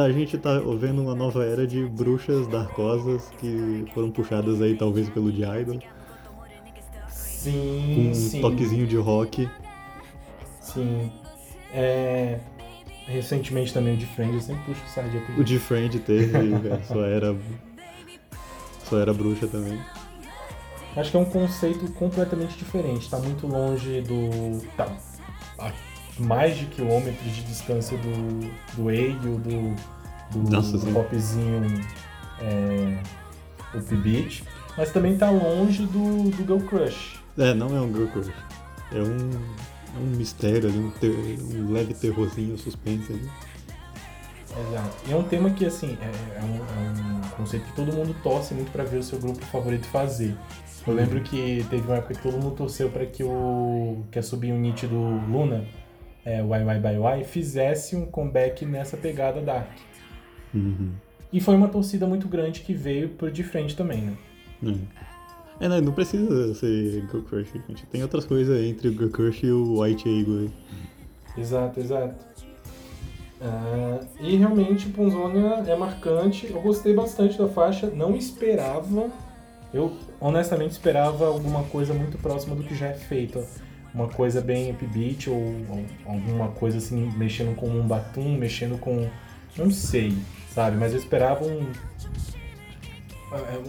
a 0.00 0.10
gente 0.10 0.38
tá 0.38 0.60
vendo 0.78 1.02
uma 1.02 1.14
nova 1.14 1.44
era 1.44 1.66
de 1.66 1.84
bruxas 1.84 2.46
darkosas 2.46 3.30
que 3.38 3.84
foram 3.92 4.10
puxadas 4.10 4.62
aí 4.62 4.76
talvez 4.76 5.08
pelo 5.10 5.32
The 5.32 5.60
Idol, 5.60 5.78
com 5.80 7.08
Sim, 7.08 8.10
um 8.10 8.14
sim. 8.14 8.40
toquezinho 8.40 8.86
de 8.86 8.96
rock. 8.96 9.48
Sim. 10.60 11.12
É, 11.72 12.38
Recentemente 13.06 13.72
também 13.72 13.94
o 13.94 13.96
de 13.98 14.06
Friends, 14.06 14.34
eu 14.34 14.40
sempre 14.40 14.64
puxo 14.64 14.80
sardinha 14.86 15.22
pro 15.22 15.40
O 15.40 15.44
de 15.44 15.58
Friend 15.58 15.98
teve, 16.00 16.32
só 16.88 17.04
era. 17.04 17.36
Só 18.84 18.98
era 18.98 19.12
bruxa 19.12 19.46
também. 19.46 19.78
Acho 20.96 21.10
que 21.10 21.16
é 21.16 21.20
um 21.20 21.24
conceito 21.24 21.90
completamente 21.92 22.56
diferente. 22.56 23.10
Tá 23.10 23.18
muito 23.18 23.46
longe 23.46 24.00
do. 24.02 24.60
Tá 24.76 24.90
mais 26.18 26.56
de 26.56 26.66
quilômetros 26.66 27.34
de 27.34 27.42
distância 27.42 27.96
do, 27.98 28.50
do 28.76 28.90
Eio, 28.90 29.38
do, 29.38 29.74
do 30.30 30.50
Nossa, 30.50 30.78
sim. 30.78 30.92
popzinho 30.92 31.62
é, 32.40 32.98
upbeat. 33.76 34.44
Mas 34.76 34.90
também 34.90 35.16
tá 35.16 35.30
longe 35.30 35.86
do, 35.86 36.30
do 36.30 36.42
Girl 36.44 36.66
Crush. 36.66 37.20
É, 37.38 37.52
não 37.54 37.76
é 37.76 37.80
um 37.80 37.92
girl 37.92 38.06
crush. 38.06 38.30
É 38.92 39.00
um, 39.00 39.30
é 39.96 39.98
um 39.98 40.16
mistério 40.16 40.68
ali, 40.68 40.78
um, 40.78 40.90
ter- 40.90 41.10
um 41.10 41.72
leve 41.72 41.94
terrorzinho, 41.94 42.56
suspense 42.58 43.12
ali. 43.12 43.28
Exato. 44.68 44.96
E 45.08 45.12
é 45.12 45.16
um 45.16 45.24
tema 45.24 45.50
que, 45.50 45.66
assim, 45.66 45.98
é, 46.00 46.38
é 46.38 46.42
um, 46.44 46.56
é 46.56 47.26
um 47.26 47.28
conceito 47.30 47.66
que 47.66 47.72
todo 47.72 47.92
mundo 47.92 48.14
torce 48.22 48.54
muito 48.54 48.70
pra 48.70 48.84
ver 48.84 48.98
o 48.98 49.02
seu 49.02 49.18
grupo 49.18 49.44
favorito 49.46 49.86
fazer. 49.88 50.36
Eu 50.86 50.94
lembro 50.94 51.20
que 51.22 51.64
teve 51.70 51.82
uma 51.86 51.96
época 51.96 52.14
que 52.14 52.22
todo 52.22 52.34
mundo 52.34 52.54
torceu 52.54 52.90
pra 52.90 53.04
que 53.06 53.24
o 53.24 54.04
que 54.12 54.18
a 54.18 54.22
Subinho 54.22 54.56
Nietzsche 54.58 54.86
do 54.86 54.96
Luna, 54.96 55.64
é, 56.24 56.42
Why 56.42 56.64
Why 56.64 56.78
Bye 56.78 56.98
Why, 56.98 57.24
fizesse 57.24 57.96
um 57.96 58.06
comeback 58.06 58.64
nessa 58.64 58.96
pegada 58.96 59.40
dark. 59.40 59.70
Uhum. 60.54 60.92
E 61.32 61.40
foi 61.40 61.54
uma 61.56 61.68
torcida 61.68 62.06
muito 62.06 62.28
grande 62.28 62.60
que 62.60 62.72
veio 62.72 63.10
por 63.10 63.30
de 63.30 63.42
frente 63.42 63.76
também, 63.76 64.02
né? 64.02 64.16
É. 64.64 65.04
É, 65.60 65.68
não, 65.68 65.80
não 65.80 65.92
precisa 65.92 66.54
ser 66.54 67.06
girl 67.08 67.22
crush, 67.22 67.52
gente. 67.68 67.86
Tem 67.86 68.02
outras 68.02 68.24
coisas 68.24 68.60
entre 68.64 68.88
o 68.88 68.92
girl 68.92 69.08
crush 69.08 69.44
e 69.44 69.50
o 69.50 69.80
white 69.80 70.08
eagle. 70.08 70.50
Exato, 71.36 71.80
exato. 71.80 72.14
Ah, 73.40 74.00
e 74.20 74.36
realmente 74.36 74.88
Ponzona 74.88 75.64
é 75.66 75.76
marcante. 75.76 76.50
Eu 76.50 76.60
gostei 76.60 76.94
bastante 76.94 77.38
da 77.38 77.48
faixa, 77.48 77.88
não 77.88 78.16
esperava. 78.16 79.10
Eu 79.72 79.92
honestamente 80.20 80.72
esperava 80.72 81.26
alguma 81.26 81.64
coisa 81.64 81.92
muito 81.92 82.16
próxima 82.18 82.54
do 82.54 82.62
que 82.62 82.74
já 82.74 82.86
é 82.86 82.94
feito. 82.94 83.44
Uma 83.94 84.08
coisa 84.08 84.40
bem 84.40 84.70
upbeat 84.72 85.30
ou, 85.30 85.36
ou 85.36 85.84
alguma 86.06 86.48
coisa 86.48 86.78
assim, 86.78 87.12
mexendo 87.16 87.54
com 87.54 87.68
um 87.68 87.86
batum, 87.86 88.36
mexendo 88.36 88.76
com. 88.78 89.08
Não 89.56 89.70
sei, 89.70 90.16
sabe? 90.52 90.76
Mas 90.76 90.92
eu 90.92 90.98
esperava 90.98 91.44
um. 91.44 91.70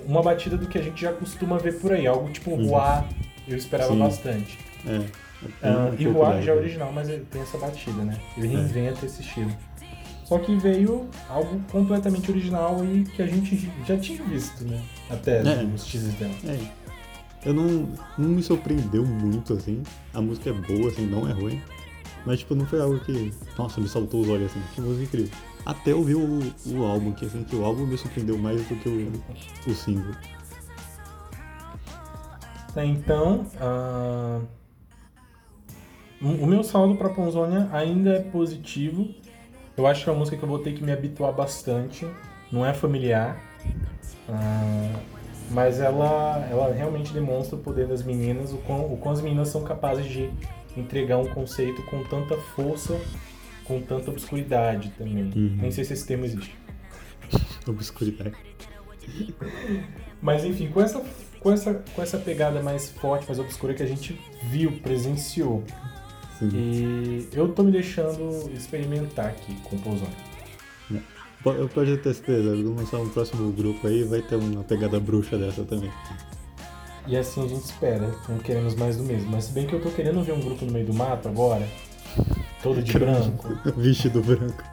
Uma 0.06 0.22
batida 0.22 0.58
do 0.58 0.68
que 0.68 0.78
a 0.78 0.82
gente 0.82 1.02
já 1.02 1.12
costuma 1.14 1.58
ver 1.58 1.80
por 1.80 1.92
aí, 1.92 2.06
algo 2.06 2.30
tipo 2.32 2.52
Uhum. 2.52 2.68
Ruá, 2.68 3.06
eu 3.48 3.58
esperava 3.58 3.94
Sim. 3.94 4.00
bastante. 4.00 4.58
É. 4.86 5.70
Um 5.70 5.94
e 5.94 6.04
pouco 6.06 6.20
o 6.20 6.24
ar 6.26 6.34
leve. 6.36 6.46
já 6.46 6.54
é 6.54 6.56
original, 6.56 6.92
mas 6.94 7.10
ele 7.10 7.26
tem 7.30 7.42
essa 7.42 7.58
batida, 7.58 8.04
né? 8.04 8.18
Ele 8.38 8.48
reinventa 8.48 9.06
esse 9.06 9.22
estilo. 9.22 9.52
Só 10.24 10.40
que 10.40 10.56
veio 10.56 11.08
algo 11.30 11.60
completamente 11.72 12.32
original 12.32 12.84
e 12.84 13.04
que 13.04 13.22
a 13.22 13.28
gente 13.28 13.70
já 13.88 13.96
tinha 13.98 14.24
visto, 14.24 14.64
né? 14.66 14.82
Até 15.10 15.38
É. 15.40 15.64
nos 15.64 15.84
teasers 15.86 16.16
dela. 16.16 16.34
É. 16.48 16.85
Eu 17.46 17.54
não, 17.54 17.88
não 18.18 18.30
me 18.30 18.42
surpreendeu 18.42 19.06
muito, 19.06 19.54
assim. 19.54 19.84
A 20.14 20.22
música 20.22 20.50
é 20.50 20.54
boa, 20.54 20.90
assim, 20.90 21.06
não 21.06 21.30
é 21.30 21.32
ruim. 21.32 21.62
Mas, 22.26 22.40
tipo, 22.40 22.56
não 22.56 22.66
foi 22.66 22.82
algo 22.82 23.00
que, 23.02 23.32
nossa, 23.56 23.80
me 23.80 23.88
saltou 23.88 24.22
os 24.22 24.30
olhos, 24.30 24.52
assim. 24.52 24.62
Que 24.74 24.82
música 24.82 25.04
incrível. 25.04 25.32
Até 25.64 25.94
ouvir 25.94 26.16
o, 26.16 26.40
o 26.66 26.84
álbum, 26.84 27.12
que, 27.12 27.26
assim, 27.26 27.44
que 27.44 27.56
o 27.56 27.64
álbum 27.64 27.86
me 27.86 27.98
surpreendeu 27.98 28.38
mais 28.38 28.66
do 28.68 28.76
que 28.76 28.90
o, 28.90 29.12
o 29.72 29.76
single. 29.76 30.16
Tá, 32.74 32.84
então, 32.84 33.46
ah, 33.62 34.42
o 36.22 36.48
meu 36.48 36.64
saldo 36.64 36.96
pra 36.96 37.10
Ponzonia 37.10 37.70
ainda 37.72 38.16
é 38.16 38.20
positivo. 38.20 39.08
Eu 39.78 39.86
acho 39.86 40.04
que 40.04 40.10
é 40.10 40.14
uma 40.14 40.20
música 40.20 40.36
que 40.36 40.44
eu 40.44 40.50
vou 40.50 40.60
ter 40.60 40.74
que 40.74 40.84
me 40.84 40.92
habituar 40.92 41.32
bastante. 41.32 42.08
Não 42.52 42.66
é 42.66 42.74
familiar. 42.74 43.40
Ah, 44.28 45.00
mas 45.52 45.80
ela, 45.80 46.48
ela 46.50 46.74
realmente 46.74 47.14
demonstra 47.14 47.56
o 47.56 47.60
poder 47.60 47.88
das 47.88 48.04
meninas, 48.04 48.52
o 48.52 48.58
quão, 48.58 48.94
o 48.94 48.98
quão 48.98 49.14
as 49.14 49.22
meninas 49.22 49.50
são 49.50 49.64
capazes 49.64 50.06
de 50.06 50.30
entregar 50.76 51.18
um 51.18 51.28
conceito 51.28 51.82
com 51.84 52.04
tanta 52.04 52.36
força 52.38 53.00
com 53.66 53.82
tanta 53.82 54.12
obscuridade 54.12 54.92
também. 54.98 55.32
Uhum. 55.36 55.58
Nem 55.60 55.72
sei 55.72 55.84
se 55.84 55.94
esse 55.94 56.06
termo 56.06 56.24
existe. 56.24 56.56
Obscuridade. 57.68 58.36
Mas 60.22 60.46
enfim, 60.46 60.70
com 60.70 60.82
essa, 60.82 61.04
com 61.40 61.52
essa, 61.52 61.74
com 61.74 62.02
essa 62.02 62.18
pegada 62.18 62.62
mais 62.62 62.90
forte, 62.92 63.26
mais 63.28 63.40
obscura 63.40 63.74
que 63.74 63.84
a 63.84 63.88
gente 63.88 64.20
viu, 64.44 64.72
presenciou. 64.80 65.64
Sim. 66.40 66.50
E 66.54 67.28
eu 67.34 67.50
tô 67.50 67.64
me 67.64 67.72
deixando 67.72 68.50
experimentar 68.54 69.28
aqui 69.28 69.56
com 69.64 69.76
o 69.76 69.80
Pouzão. 69.80 70.08
Po- 71.46 71.70
Pode 71.74 71.98
ter 71.98 72.14
certeza, 72.16 72.50
vamos 72.56 72.82
lançar 72.82 72.98
um 72.98 73.08
próximo 73.10 73.52
grupo 73.52 73.88
aí, 73.88 74.04
vai 74.04 74.22
ter 74.22 74.36
uma 74.36 74.64
pegada 74.64 75.00
bruxa 75.00 75.38
dessa 75.38 75.64
também. 75.64 75.92
E 77.08 77.16
assim 77.16 77.46
a 77.46 77.48
gente 77.48 77.64
espera, 77.66 78.10
não 78.28 78.40
queremos 78.40 78.74
mais 78.74 78.98
do 78.98 79.04
mesmo. 79.04 79.30
Mas 79.32 79.44
se 79.46 79.54
bem 79.54 79.68
que 79.68 79.74
eu 79.76 79.80
tô 79.82 79.90
querendo 79.92 80.24
ver 80.24 80.32
um 80.34 80.40
grupo 80.42 80.66
no 80.66 80.72
meio 80.72 80.88
do 80.88 80.94
mato 80.94 81.28
agora, 81.28 81.68
todo 82.64 82.82
de 82.82 82.94
branco. 82.98 83.48
Vestido 83.78 84.22
branco. 84.22 84.64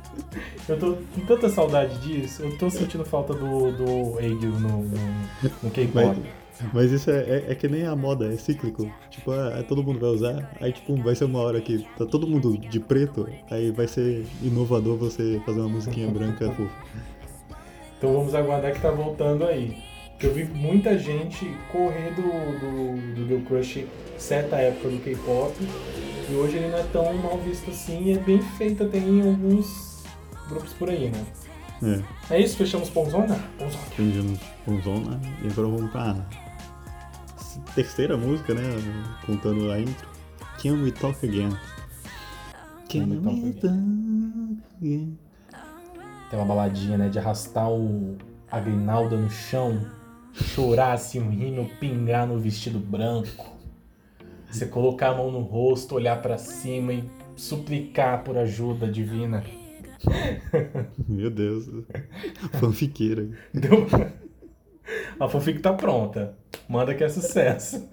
Eu 0.67 0.79
tô 0.79 0.95
com 1.15 1.21
tanta 1.27 1.49
saudade 1.51 1.99
disso, 1.99 2.43
eu 2.43 2.57
tô 2.57 2.71
sentindo 2.71 3.05
falta 3.05 3.35
do, 3.35 3.71
do 3.73 4.19
Eigil 4.21 4.53
no, 4.53 4.83
no, 4.85 4.99
no 5.63 5.71
K-pop. 5.71 6.17
Mas, 6.73 6.93
isso 6.93 7.11
é, 7.11 7.19
é, 7.19 7.45
é 7.49 7.55
que 7.55 7.67
nem 7.69 7.87
a 7.87 7.97
moda, 7.97 8.33
é 8.33 8.37
cíclico. 8.37 8.91
Tipo, 9.11 9.33
ah, 9.33 9.65
todo 9.67 9.83
mundo 9.83 9.99
vai 9.99 10.11
usar, 10.11 10.57
aí 10.61 10.73
tipo, 10.73 10.95
vai 11.03 11.15
ser 11.15 11.25
uma 11.25 11.41
hora 11.41 11.61
que 11.61 11.87
tá 11.97 12.07
todo 12.07 12.27
mundo 12.27 12.57
de 12.57 12.79
preto, 12.79 13.29
aí 13.51 13.71
vai 13.71 13.89
ser 13.89 14.25
inovador 14.43 14.97
você 14.97 15.41
fazer 15.45 15.61
uma 15.61 15.69
musiquinha 15.69 16.09
branca 16.09 16.51
fofa. 16.53 16.71
Então 17.99 18.13
vamos 18.13 18.35
aguardar 18.35 18.73
que 18.73 18.81
tá 18.81 18.91
voltando 18.91 19.45
aí. 19.45 19.77
Eu 20.21 20.33
vi 20.33 20.45
muita 20.45 20.97
gente 20.97 21.47
correr 21.73 22.15
do, 22.15 22.23
do, 22.23 23.15
do 23.15 23.27
Girl 23.27 23.41
Crush 23.45 23.85
certa 24.17 24.57
época 24.57 24.89
do 24.89 24.99
K-pop 25.03 25.53
e 26.31 26.35
hoje 26.35 26.57
ele 26.57 26.69
não 26.69 26.79
é 26.79 26.85
tão 26.93 27.13
mal 27.15 27.39
visto 27.39 27.71
assim 27.71 28.05
e 28.05 28.13
é 28.13 28.19
bem 28.19 28.41
feito 28.57 28.85
até 28.85 28.99
em 28.99 29.21
alguns 29.21 30.05
grupos 30.49 30.73
por 30.75 30.89
aí, 30.91 31.11
né? 31.11 32.03
É, 32.31 32.37
É 32.37 32.41
isso? 32.41 32.57
Fechamos 32.57 32.89
Ponzona? 32.89 33.39
Ponzona. 33.59 33.83
aprendemos 33.91 34.39
com 34.65 34.81
zona 34.81 35.21
e 35.43 35.49
agora 35.49 35.69
vamos 35.69 35.91
pra 35.91 36.25
terceira 37.75 38.17
música, 38.17 38.55
né? 38.55 38.63
Contando 39.27 39.71
a 39.71 39.81
intro. 39.81 40.09
Can 40.63 40.83
We 40.83 40.91
Talk 40.93 41.25
Again? 41.27 41.57
Can 42.89 43.09
We 43.09 43.17
Talk 43.17 43.57
Again? 44.79 45.19
Tem 46.31 46.39
uma 46.39 46.45
baladinha, 46.45 46.97
né? 46.97 47.09
De 47.09 47.19
arrastar 47.19 47.71
o, 47.71 48.17
a 48.51 48.61
grinalda 48.61 49.17
no 49.17 49.31
chão, 49.31 49.85
chorar 50.33 50.93
assim, 50.93 51.21
um 51.21 51.31
rímel 51.31 51.71
pingar 51.81 52.27
no 52.27 52.39
vestido 52.39 52.79
branco. 52.79 53.53
Você 54.51 54.67
colocar 54.67 55.11
a 55.11 55.17
mão 55.17 55.31
no 55.31 55.41
rosto, 55.41 55.95
olhar 55.95 56.21
pra 56.21 56.37
cima 56.39 56.93
e 56.93 57.05
suplicar 57.37 58.23
por 58.23 58.37
ajuda 58.37 58.87
divina. 58.87 59.43
Meu 61.09 61.31
Deus, 61.31 61.71
fanfiqueira. 62.55 63.29
Deu... 63.55 63.87
A 65.23 65.29
fanfic 65.29 65.61
tá 65.61 65.73
pronta. 65.73 66.35
Manda 66.69 66.93
que 66.97 67.05
é 67.05 67.09
sucesso. 67.09 67.89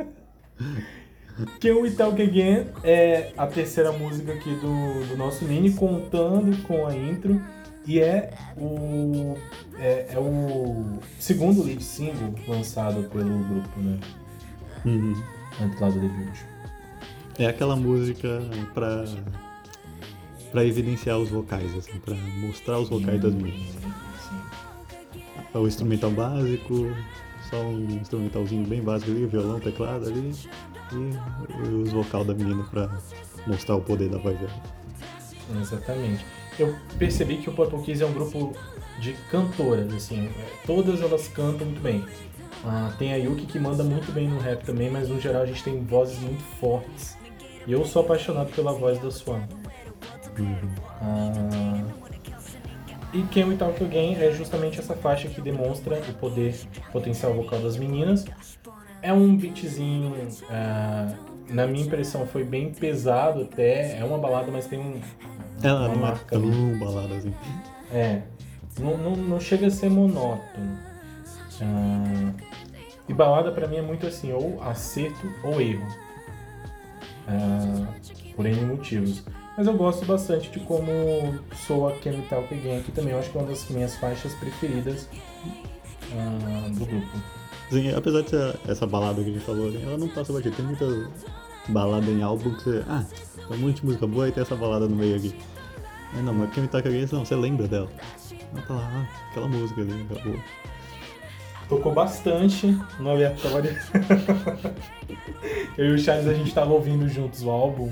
Can 1.62 1.76
We 1.76 1.92
Talk 1.92 2.20
Again 2.20 2.66
é 2.84 3.32
a 3.38 3.46
terceira 3.46 3.92
música 3.92 4.34
aqui 4.34 4.50
do, 4.56 5.08
do 5.08 5.16
nosso 5.16 5.46
mini, 5.46 5.72
contando 5.72 6.58
com 6.64 6.88
a 6.88 6.96
intro. 6.96 7.40
E 7.86 8.00
é 8.00 8.32
o, 8.58 9.38
é, 9.78 10.08
é 10.10 10.20
o 10.20 10.98
segundo 11.20 11.62
lead 11.62 11.84
single 11.84 12.34
lançado 12.48 13.04
pelo 13.10 13.44
grupo, 13.44 13.80
né? 13.80 14.00
Uhum. 14.84 15.14
Antes 15.62 15.80
lá 15.80 15.90
do 15.90 16.00
debut. 16.00 16.36
É 17.38 17.46
aquela 17.46 17.76
música 17.76 18.42
pra, 18.74 19.06
pra 20.52 20.66
evidenciar 20.66 21.20
os 21.20 21.30
vocais, 21.30 21.78
assim, 21.78 22.00
pra 22.00 22.16
mostrar 22.16 22.80
os 22.80 22.90
vocais 22.90 23.22
das 23.22 23.34
meninas. 23.34 23.76
É 25.54 25.58
o 25.58 25.68
instrumental 25.68 26.12
básico, 26.12 26.96
só 27.50 27.58
um 27.62 28.00
instrumentalzinho 28.00 28.68
bem 28.68 28.82
básico 28.82 29.12
ali, 29.12 29.26
violão, 29.26 29.60
teclado 29.60 30.08
ali, 30.08 30.34
e 30.94 31.84
os 31.84 31.92
vocal 31.92 32.24
da 32.24 32.34
menina 32.34 32.64
pra 32.70 32.90
mostrar 33.48 33.76
o 33.76 33.82
poder 33.82 34.10
da 34.10 34.18
voz 34.18 34.38
dela. 34.38 34.64
Exatamente. 35.60 36.26
Eu 36.60 36.76
percebi 36.98 37.38
que 37.38 37.50
o 37.50 37.54
Purple 37.54 37.82
Kiss 37.82 38.04
é 38.04 38.06
um 38.06 38.14
grupo 38.14 38.54
de 39.00 39.14
cantoras, 39.32 39.92
assim, 39.94 40.28
é, 40.28 40.66
todas 40.68 41.02
elas 41.02 41.28
cantam 41.30 41.66
muito 41.66 41.82
bem. 41.82 42.06
Ah, 42.66 42.94
tem 43.00 43.14
a 43.14 43.16
Yuki 43.16 43.46
que 43.46 43.58
manda 43.58 43.84
muito 43.84 44.12
bem 44.12 44.28
no 44.28 44.38
rap 44.38 44.64
também, 44.66 44.92
mas 44.92 45.08
no 45.08 45.20
geral 45.20 45.44
a 45.44 45.46
gente 45.46 45.64
tem 45.64 45.82
vozes 45.84 46.20
muito 46.20 46.44
fortes. 46.60 47.18
E 47.66 47.72
eu 47.72 47.86
sou 47.86 48.02
apaixonado 48.02 48.52
pela 48.52 48.74
voz 48.74 49.00
da 49.00 49.10
Swan. 49.10 49.48
Ah, 51.02 51.79
e 53.14 53.24
Can 53.24 53.48
We 53.48 53.56
Talk 53.56 53.84
Again 53.84 54.16
é 54.16 54.32
justamente 54.32 54.80
essa 54.80 54.96
faixa 54.96 55.28
que 55.28 55.42
demonstra 55.42 56.00
o 56.10 56.14
poder 56.14 56.56
potencial 56.92 57.34
vocal 57.34 57.60
das 57.60 57.78
meninas. 57.78 58.26
É 59.02 59.12
um 59.14 59.36
beatzinho, 59.36 60.14
ah, 60.50 61.08
na 61.50 61.66
minha 61.66 61.86
impressão, 61.86 62.28
foi 62.28 62.44
bem 62.44 62.72
pesado 62.72 63.42
até. 63.44 63.98
É 63.98 64.04
uma 64.04 64.18
balada, 64.18 64.52
mas 64.52 64.68
tem 64.68 64.80
um, 64.80 65.00
Ela 65.64 65.80
Uma 65.80 65.88
não 65.88 65.94
é 65.94 65.98
marca 65.98 66.40
tão 66.40 66.80
balada 66.80 67.16
assim. 67.16 67.34
é, 67.92 68.22
não, 68.80 68.98
não, 68.98 69.16
não 69.16 69.40
chega 69.40 69.68
a 69.68 69.72
ser 69.72 69.90
monótono. 69.90 70.78
Ah, 71.62 72.32
e 73.08 73.14
balada 73.14 73.52
pra 73.52 73.68
mim 73.68 73.78
é 73.78 73.82
muito 73.82 74.06
assim, 74.06 74.32
ou 74.32 74.62
acerto 74.62 75.28
ou 75.44 75.60
erro. 75.60 75.88
Ah, 77.28 77.88
por 78.36 78.46
N 78.46 78.66
motivos. 78.66 79.24
Mas 79.60 79.68
eu 79.68 79.74
gosto 79.74 80.06
bastante 80.06 80.50
de 80.50 80.62
como 80.62 80.90
soa 81.68 81.92
Talk 82.30 82.54
Again 82.54 82.80
aqui 82.80 82.94
também. 82.94 83.12
Eu 83.12 83.20
acho 83.20 83.30
que 83.30 83.38
é 83.38 83.42
uma 83.42 83.50
das 83.50 83.68
minhas 83.70 83.94
faixas 83.98 84.34
preferidas 84.36 85.10
ah, 86.14 86.70
do 86.70 86.86
grupo. 86.86 87.08
Assim, 87.68 87.92
apesar 87.94 88.22
de 88.22 88.30
ser 88.30 88.56
essa 88.70 88.88
balada 88.88 89.22
que 89.22 89.30
a 89.30 89.34
gente 89.34 89.44
falou, 89.44 89.68
ela 89.68 89.98
não 89.98 90.08
passa 90.08 90.32
batida. 90.32 90.56
Tem 90.56 90.66
muita 90.66 91.12
balada 91.68 92.10
em 92.10 92.24
álbum 92.24 92.56
que 92.56 92.64
você. 92.64 92.86
Ah, 92.88 93.04
tem 93.50 93.58
um 93.58 93.60
monte 93.60 93.82
de 93.82 93.86
música 93.86 94.08
boa 94.08 94.30
e 94.30 94.32
tem 94.32 94.44
essa 94.44 94.56
balada 94.56 94.88
no 94.88 94.96
meio 94.96 95.18
aqui. 95.18 95.36
É, 96.18 96.22
não, 96.22 96.34
mas 96.34 96.56
toca 96.72 96.88
aqui, 96.88 97.06
não, 97.12 97.26
você 97.26 97.36
lembra 97.36 97.68
dela. 97.68 97.90
Ela 98.54 98.62
tá 98.66 98.74
lá, 98.74 98.90
ah, 98.94 99.30
aquela 99.30 99.50
música 99.50 99.82
ali, 99.82 100.08
acabou. 100.10 100.40
Tocou 101.68 101.94
bastante 101.94 102.80
no 102.98 103.10
aleatório. 103.10 103.78
Eu 105.78 105.88
e 105.88 105.92
o 105.96 106.00
Charles 106.00 106.28
a 106.28 106.34
gente 106.34 106.54
tava 106.54 106.72
ouvindo 106.72 107.10
juntos 107.10 107.44
o 107.44 107.50
álbum 107.50 107.92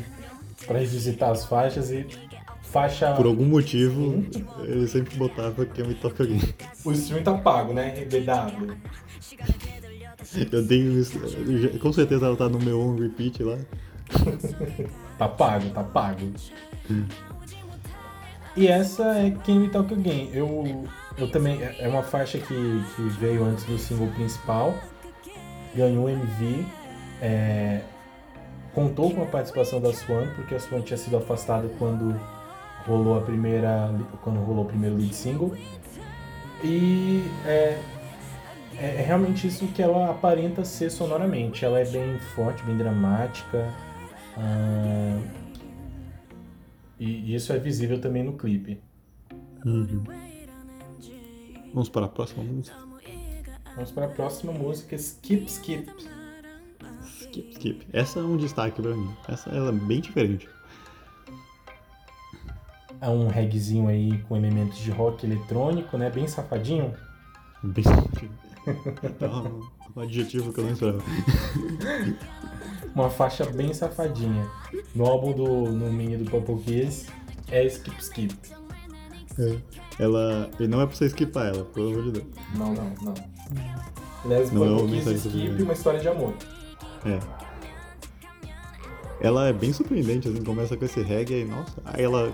pra 0.68 0.80
revisitar 0.80 1.32
as 1.32 1.46
faixas 1.46 1.90
e 1.92 2.06
faixa. 2.62 3.14
Por 3.14 3.26
algum 3.26 3.46
motivo, 3.46 4.24
ele 4.64 4.88
sempre 4.88 5.16
botava 5.18 5.66
quem 5.66 5.88
me 5.88 5.96
toca 5.96 6.24
alguém. 6.24 6.42
O 6.86 6.92
stream 6.92 7.24
tá 7.24 7.34
pago, 7.34 7.74
né? 7.74 8.06
BW. 8.06 8.74
Eu 10.52 10.68
tenho 10.68 11.00
isso. 11.00 11.18
Com 11.80 11.94
certeza 11.94 12.26
ela 12.26 12.36
tá 12.36 12.50
no 12.50 12.60
meu 12.60 12.80
on 12.82 12.96
repeat 12.96 13.42
lá. 13.44 13.58
Tá 15.18 15.28
pago, 15.28 15.68
tá 15.72 15.84
pago. 15.84 16.32
E 18.56 18.68
essa 18.68 19.04
é 19.18 19.32
Quem 19.44 19.58
Me 19.60 19.68
Talk 19.68 19.92
Again. 19.92 20.30
Eu, 20.32 20.84
eu 21.18 21.32
também. 21.32 21.60
É 21.64 21.76
é 21.80 21.88
uma 21.88 22.04
faixa 22.04 22.38
que, 22.38 22.46
que 22.96 23.02
veio 23.20 23.44
antes 23.44 23.64
do 23.66 23.80
single 23.80 24.08
principal. 24.10 24.76
Ganhou 25.76 26.08
MV. 26.08 26.66
é, 27.20 27.82
contou 28.78 29.12
com 29.12 29.24
a 29.24 29.26
participação 29.26 29.82
da 29.82 29.92
Swan, 29.92 30.28
porque 30.36 30.54
a 30.54 30.60
Swan 30.60 30.82
tinha 30.82 30.98
sido 30.98 31.18
afastada 31.18 31.68
quando 31.80 32.16
rolou 32.86 33.18
a 33.18 33.22
primeira. 33.22 33.92
Quando 34.22 34.40
rolou 34.40 34.66
o 34.66 34.68
primeiro 34.68 34.96
lead 34.96 35.16
single. 35.16 35.52
E 36.64 37.24
é, 37.44 37.82
é, 38.78 38.86
é 39.00 39.02
realmente 39.02 39.48
isso 39.48 39.66
que 39.70 39.82
ela 39.82 40.12
aparenta 40.12 40.64
ser 40.64 40.92
sonoramente. 40.92 41.66
Ela 41.66 41.80
é 41.80 41.86
bem 41.86 42.20
forte, 42.36 42.62
bem 42.66 42.78
dramática. 42.78 43.74
ah, 44.38 45.20
e 47.00 47.34
isso 47.34 47.52
é 47.54 47.58
visível 47.58 48.00
também 48.00 48.24
no 48.24 48.34
clipe. 48.34 48.80
Uhum. 49.66 50.04
Vamos 51.74 51.90
para 51.90 52.06
a 52.06 52.10
próxima 52.10 52.44
música. 52.44 52.78
Vamos 53.76 53.92
para 53.92 54.06
a 54.06 54.10
próxima 54.10 54.54
música, 54.54 54.96
Skip 54.96 55.46
Skip. 55.48 56.17
Skip, 57.38 57.52
skip. 57.52 57.88
Essa 57.94 58.20
é 58.20 58.24
um 58.24 58.38
destaque 58.38 58.82
pra 58.82 58.96
mim. 58.96 59.14
Essa 59.28 59.50
ela 59.50 59.70
é 59.70 59.72
bem 59.72 60.02
diferente. 60.02 60.50
É 63.00 63.10
um 63.10 63.28
reggaezinho 63.28 63.88
aí 63.88 64.18
com 64.24 64.36
elementos 64.36 64.80
de 64.80 64.90
rock 64.90 65.26
eletrônico, 65.26 65.98
né? 65.98 66.10
Bem 66.10 66.28
safadinho. 66.28 66.94
Bem 67.64 67.84
então, 69.04 69.62
um 69.96 70.02
adjetivo 70.02 70.52
que 70.52 70.60
eu 70.60 70.66
não 70.66 70.72
esperava. 70.74 71.04
Uma 72.94 73.10
faixa 73.10 73.46
bem 73.46 73.74
safadinha. 73.74 74.50
No 74.96 75.06
álbum 75.06 75.34
do 75.34 75.72
no 75.72 75.92
mini 75.92 76.18
do 76.18 76.30
Purple 76.30 76.58
Kiss 76.64 77.08
é 77.50 77.66
Skip 77.66 78.02
Skip. 78.02 78.36
É. 79.40 79.58
Ela. 80.00 80.50
E 80.60 80.68
não 80.68 80.82
é 80.82 80.88
pra 80.88 80.96
você 80.96 81.06
skipar 81.06 81.48
ela, 81.48 81.64
pelo 81.66 81.90
amor 81.92 82.04
de 82.04 82.12
Deus. 82.12 82.26
Não, 82.56 82.74
não, 82.74 82.94
não. 83.02 83.14
Aliás, 84.26 84.52
Não 84.52 84.66
é 84.66 84.80
Purple 84.80 85.00
Kiss 85.00 85.28
Skip, 85.28 85.62
uma 85.62 85.74
história 85.74 86.00
de 86.00 86.08
amor. 86.08 86.34
É. 87.08 87.20
Ela 89.20 89.48
é 89.48 89.54
bem 89.54 89.74
surpreendente, 89.74 90.28
assim, 90.28 90.44
começa 90.44 90.78
com 90.78 90.86
esse 90.86 91.02
reggae 91.02 91.36
aí, 91.36 91.46
nossa. 91.46 91.82
Aí 91.86 92.04
ela 92.04 92.32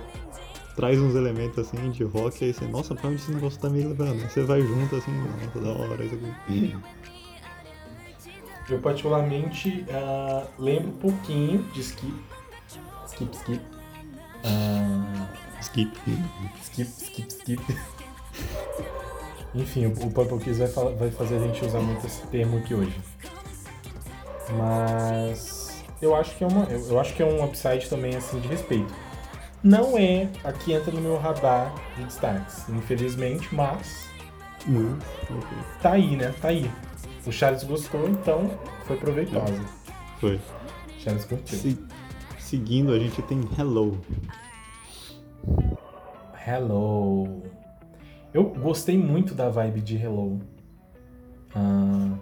traz 0.75 0.99
uns 0.99 1.15
elementos 1.15 1.59
assim 1.59 1.91
de 1.91 2.03
rock, 2.03 2.43
aí 2.43 2.53
você, 2.53 2.65
nossa, 2.65 2.95
pra 2.95 3.07
onde 3.09 3.21
esse 3.21 3.31
negócio 3.31 3.59
tá 3.59 3.69
me 3.69 3.83
levando? 3.83 4.21
Aí 4.21 4.29
você 4.29 4.41
vai 4.41 4.61
junto 4.61 4.95
assim, 4.95 5.11
nossa, 5.11 5.59
da 5.59 5.71
hora 5.71 6.03
isso 6.03 6.15
aqui. 6.15 6.75
Eu 8.69 8.79
particularmente 8.79 9.85
ah, 9.91 10.47
lembro 10.57 10.89
um 10.89 10.97
pouquinho 10.97 11.63
de 11.73 11.81
Skip. 11.81 12.13
Skip, 13.07 13.35
Skip. 13.35 13.61
Ah, 14.45 15.27
Skip. 15.61 15.91
skip, 16.61 16.89
Skip, 16.89 17.27
Skip. 17.27 17.61
Enfim, 19.53 19.85
o 19.85 19.91
o 19.91 20.11
Purple 20.11 20.39
Kiss 20.39 20.59
vai, 20.59 20.95
vai 20.95 21.11
fazer 21.11 21.35
a 21.35 21.39
gente 21.39 21.63
usar 21.63 21.79
muito 21.79 22.07
esse 22.07 22.25
termo 22.27 22.57
aqui 22.57 22.73
hoje. 22.73 22.99
Mas 24.51 25.83
eu 26.01 26.15
acho 26.15 26.35
que 26.35 26.43
é 26.43 26.47
uma, 26.47 26.65
eu, 26.65 26.87
eu 26.89 26.99
acho 26.99 27.13
que 27.13 27.23
é 27.23 27.25
um 27.25 27.43
upside 27.43 27.89
também 27.89 28.15
assim 28.15 28.39
de 28.39 28.47
respeito. 28.47 28.93
Não 29.63 29.97
é 29.97 30.27
a 30.43 30.51
que 30.51 30.73
entra 30.73 30.91
no 30.91 30.99
meu 30.99 31.17
radar 31.17 31.73
de 31.95 32.03
destaques, 32.03 32.67
infelizmente, 32.69 33.53
mas 33.55 34.09
Hum, 34.67 34.97
ok. 35.29 35.57
tá 35.81 35.91
aí, 35.93 36.15
né? 36.17 36.33
Tá 36.41 36.49
aí. 36.49 36.69
O 37.25 37.31
Charles 37.31 37.63
gostou, 37.63 38.09
então 38.09 38.49
foi 38.85 38.97
proveitosa. 38.97 39.61
Foi. 40.19 40.39
Charles 40.99 41.23
curtiu. 41.25 41.57
Se- 41.57 41.77
seguindo, 42.37 42.91
a 42.93 42.99
gente 42.99 43.21
tem 43.21 43.39
Hello. 43.57 43.97
Hello. 46.45 47.41
Eu 48.33 48.45
gostei 48.49 48.97
muito 48.97 49.33
da 49.33 49.49
vibe 49.49 49.79
de 49.81 49.95
Hello. 49.97 50.39
Ah, 51.55 52.17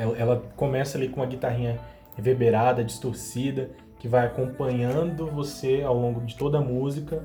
ela, 0.00 0.16
ela 0.16 0.42
começa 0.56 0.96
ali 0.96 1.08
com 1.08 1.20
uma 1.20 1.26
guitarrinha 1.26 1.78
reverberada, 2.16 2.82
distorcida, 2.82 3.70
que 3.98 4.08
vai 4.08 4.26
acompanhando 4.26 5.26
você 5.26 5.82
ao 5.82 5.94
longo 5.94 6.20
de 6.22 6.34
toda 6.36 6.58
a 6.58 6.60
música. 6.60 7.22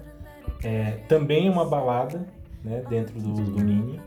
É, 0.63 0.99
também 1.07 1.47
é 1.47 1.51
uma 1.51 1.65
balada, 1.65 2.25
né, 2.63 2.83
dentro 2.89 3.19
do, 3.19 3.33
do 3.33 3.63
Nini. 3.63 3.99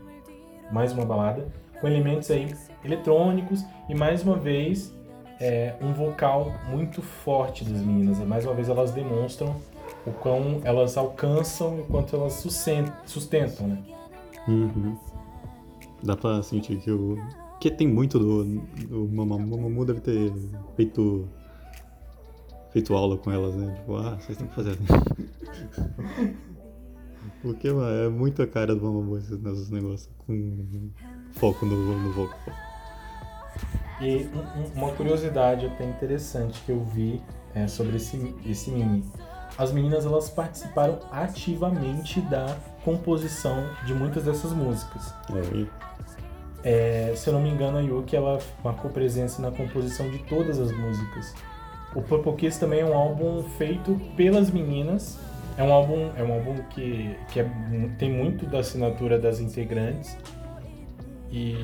Mais 0.71 0.93
uma 0.93 1.03
balada, 1.05 1.47
com 1.81 1.87
elementos 1.87 2.29
aí 2.29 2.53
eletrônicos 2.85 3.65
e 3.89 3.95
mais 3.95 4.23
uma 4.23 4.35
vez 4.35 4.93
é, 5.39 5.73
um 5.81 5.93
vocal 5.93 6.53
muito 6.69 7.01
forte 7.01 7.63
das 7.65 7.81
meninas. 7.81 8.19
E 8.19 8.23
mais 8.23 8.45
uma 8.45 8.53
vez 8.53 8.69
elas 8.69 8.91
demonstram 8.91 9.55
o 10.05 10.11
quão 10.11 10.61
elas 10.63 10.95
alcançam, 10.95 11.79
o 11.79 11.83
quanto 11.85 12.15
elas 12.15 12.33
susten- 12.33 12.91
sustentam, 13.05 13.67
né? 13.67 13.77
Uhum. 14.47 14.95
Dá 16.03 16.15
pra 16.15 16.41
sentir 16.43 16.77
que 16.77 16.91
o. 16.91 17.17
Que 17.59 17.69
tem 17.69 17.87
muito 17.87 18.17
do. 18.19 18.63
Mamamoo. 19.11 19.57
Mamamoo 19.57 19.85
deve 19.85 19.99
ter 20.01 20.31
feito. 20.75 21.27
feito 22.71 22.93
aula 22.95 23.17
com 23.17 23.31
elas, 23.31 23.55
né? 23.55 23.73
Tipo, 23.75 23.97
ah, 23.97 24.17
vocês 24.19 24.37
têm 24.37 24.47
que 24.47 24.55
fazer 24.55 24.71
assim. 24.71 26.35
Porque, 27.41 27.71
mano, 27.71 27.89
é 28.05 28.09
muito 28.09 28.41
a 28.41 28.47
cara 28.47 28.75
do 28.75 28.81
Mamamoo 28.83 29.17
esses, 29.17 29.31
esses 29.45 29.69
negócios. 29.69 30.09
Com 30.25 30.89
foco 31.31 31.65
no, 31.65 31.99
no 31.99 32.11
vocal. 32.13 32.39
E 34.01 34.27
um- 34.33 34.61
um- 34.61 34.71
uma 34.85 34.91
curiosidade 34.93 35.65
até 35.65 35.83
interessante 35.89 36.61
que 36.65 36.71
eu 36.71 36.83
vi 36.83 37.21
é, 37.53 37.67
sobre 37.67 37.97
esse, 37.97 38.33
esse 38.45 38.71
mini. 38.71 39.03
As 39.57 39.73
meninas 39.73 40.05
elas 40.05 40.29
participaram 40.29 40.99
ativamente 41.11 42.21
da 42.21 42.55
composição 42.85 43.57
de 43.85 43.93
muitas 43.93 44.23
dessas 44.23 44.53
músicas. 44.53 45.13
É, 45.33 45.65
É, 46.63 47.13
se 47.15 47.27
eu 47.29 47.33
não 47.33 47.41
me 47.41 47.49
engano, 47.49 47.77
a 47.77 47.81
Yuki 47.81 48.15
ela 48.15 48.39
marcou 48.63 48.91
presença 48.91 49.41
na 49.41 49.49
composição 49.51 50.09
de 50.09 50.19
todas 50.19 50.59
as 50.59 50.71
músicas. 50.71 51.33
O 51.95 52.01
Purple 52.01 52.33
Kiss 52.33 52.59
também 52.59 52.81
é 52.81 52.85
um 52.85 52.93
álbum 52.93 53.43
feito 53.57 53.99
pelas 54.15 54.51
meninas. 54.51 55.17
É 55.57 55.63
um 55.63 55.71
álbum, 55.73 56.11
é 56.15 56.23
um 56.23 56.33
álbum 56.33 56.55
que, 56.69 57.15
que 57.31 57.39
é- 57.39 57.49
tem 57.97 58.11
muito 58.11 58.45
da 58.45 58.59
assinatura 58.59 59.17
das 59.17 59.39
integrantes 59.39 60.15
e, 61.31 61.55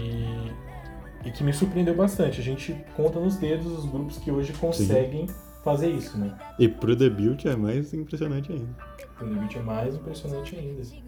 e 1.23 1.31
que 1.31 1.43
me 1.43 1.53
surpreendeu 1.53 1.95
bastante. 1.95 2.39
A 2.39 2.43
gente 2.43 2.75
conta 2.95 3.19
nos 3.19 3.35
dedos 3.37 3.65
os 3.67 3.85
grupos 3.85 4.17
que 4.17 4.31
hoje 4.31 4.53
conseguem 4.53 5.27
fazer 5.63 5.89
isso, 5.89 6.17
né? 6.17 6.35
e 6.59 6.67
pro 6.67 6.95
debut 6.95 7.45
é 7.45 7.55
mais 7.55 7.93
impressionante 7.93 8.51
ainda. 8.51 8.69
O 9.19 9.25
Limite 9.25 9.57
é 9.57 9.61
mais 9.61 9.95
impressionante 9.95 10.55
ainda. 10.55 10.81
Ah, 10.83 11.04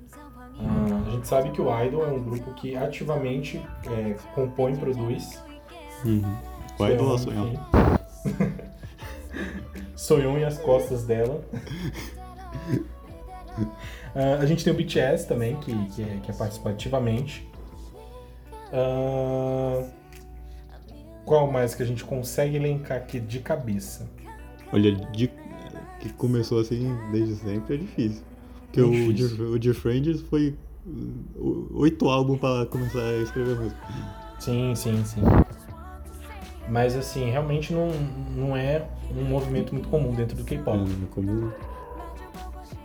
a 0.60 1.10
gente 1.12 1.28
sabe 1.28 1.52
que 1.52 1.62
o 1.62 1.84
Idol 1.84 2.06
é 2.06 2.12
um 2.12 2.24
grupo 2.24 2.54
que 2.54 2.76
ativamente 2.76 3.62
é, 3.86 4.16
compõe 4.34 4.74
e 4.74 4.78
produz. 4.78 5.44
Uhum. 6.04 6.36
O 6.80 6.86
Idol 6.86 7.08
ou 7.08 7.16
enfim. 7.16 7.60
Sonhão 9.96 10.38
e 10.40 10.44
as 10.44 10.58
costas 10.58 11.04
dela. 11.04 11.42
Ah, 14.16 14.40
a 14.42 14.46
gente 14.48 14.64
tem 14.64 14.74
o 14.74 14.76
BTS 14.76 15.28
também, 15.28 15.56
que, 15.58 15.72
que, 15.90 16.02
é, 16.02 16.20
que 16.24 16.32
é 16.32 16.34
participa 16.34 16.72
ativamente. 16.72 17.48
Ah, 18.74 19.84
qual 21.24 21.52
mais 21.52 21.76
que 21.76 21.84
a 21.84 21.86
gente 21.86 22.04
consegue 22.04 22.56
elencar 22.56 22.98
aqui 22.98 23.20
de 23.20 23.40
cabeça? 23.40 24.10
Olha, 24.74 24.92
de, 24.92 25.30
que 26.00 26.14
começou 26.14 26.60
assim 26.60 26.96
desde 27.12 27.36
sempre 27.36 27.76
é 27.76 27.78
difícil. 27.78 28.24
Porque 28.82 29.10
o, 29.10 29.14
difícil. 29.14 29.38
de, 29.38 29.44
o 29.44 29.60
de 29.60 29.74
Friends 29.74 30.22
foi 30.22 30.56
oito 31.74 32.08
álbuns 32.10 32.40
pra 32.40 32.66
começar 32.68 33.00
a 33.00 33.18
escrever 33.18 33.56
música. 33.60 33.82
Sim, 34.40 34.74
sim, 34.76 35.04
sim. 35.04 35.22
Mas 36.70 36.96
assim, 36.96 37.30
realmente 37.30 37.74
não, 37.74 37.90
não 38.36 38.56
é 38.56 38.86
um 39.16 39.24
movimento 39.24 39.74
muito 39.74 39.88
comum 39.90 40.14
dentro 40.14 40.36
do 40.36 40.44
K-pop. 40.44 40.78
Hum, 40.78 41.08
como 41.12 41.54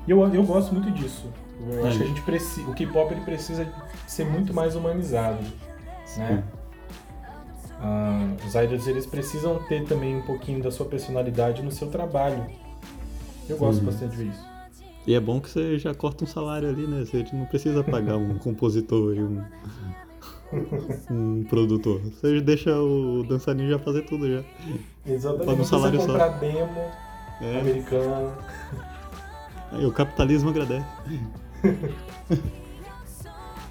E 0.06 0.10
eu, 0.10 0.34
eu 0.34 0.42
gosto 0.44 0.72
muito 0.72 0.90
disso. 0.92 1.26
Eu 1.60 1.86
acho 1.86 1.98
que 1.98 2.04
a 2.04 2.06
gente 2.06 2.22
precisa. 2.22 2.68
O 2.70 2.74
K-pop 2.74 3.12
ele 3.12 3.20
precisa 3.22 3.70
ser 4.06 4.24
muito 4.24 4.54
mais 4.54 4.74
humanizado. 4.74 5.42
Né? 6.16 6.42
Ah, 7.80 8.28
os 8.46 8.54
idols 8.54 8.86
eles 8.86 9.06
precisam 9.06 9.58
ter 9.64 9.84
também 9.84 10.16
um 10.16 10.22
pouquinho 10.22 10.62
da 10.62 10.70
sua 10.70 10.86
personalidade 10.86 11.62
no 11.62 11.70
seu 11.70 11.88
trabalho. 11.88 12.46
Eu 13.48 13.56
gosto 13.56 13.80
Uhum. 13.80 13.86
bastante 13.86 14.12
de 14.12 14.16
ver 14.24 14.30
isso. 14.30 14.51
E 15.06 15.14
é 15.14 15.20
bom 15.20 15.40
que 15.40 15.50
você 15.50 15.78
já 15.78 15.94
corta 15.94 16.24
um 16.24 16.26
salário 16.26 16.68
ali, 16.68 16.86
né? 16.86 17.04
Você 17.04 17.24
não 17.32 17.44
precisa 17.46 17.82
pagar 17.82 18.16
um 18.16 18.38
compositor 18.38 19.14
e 19.16 19.22
um, 19.22 19.42
um 21.10 21.44
produtor. 21.44 22.00
Você 22.00 22.40
deixa 22.40 22.70
o 22.80 23.24
dançarino 23.24 23.68
já 23.68 23.78
fazer 23.78 24.02
tudo 24.02 24.30
já. 24.30 24.42
Exatamente. 25.06 25.46
Paga 25.46 25.60
um 25.60 25.64
salário 25.64 26.00
só. 26.00 26.06
comprar 26.06 26.28
demo 26.38 26.90
É, 27.40 27.60
americano. 27.60 28.32
aí 29.72 29.84
o 29.84 29.92
capitalismo 29.92 30.50
agradece. 30.50 30.86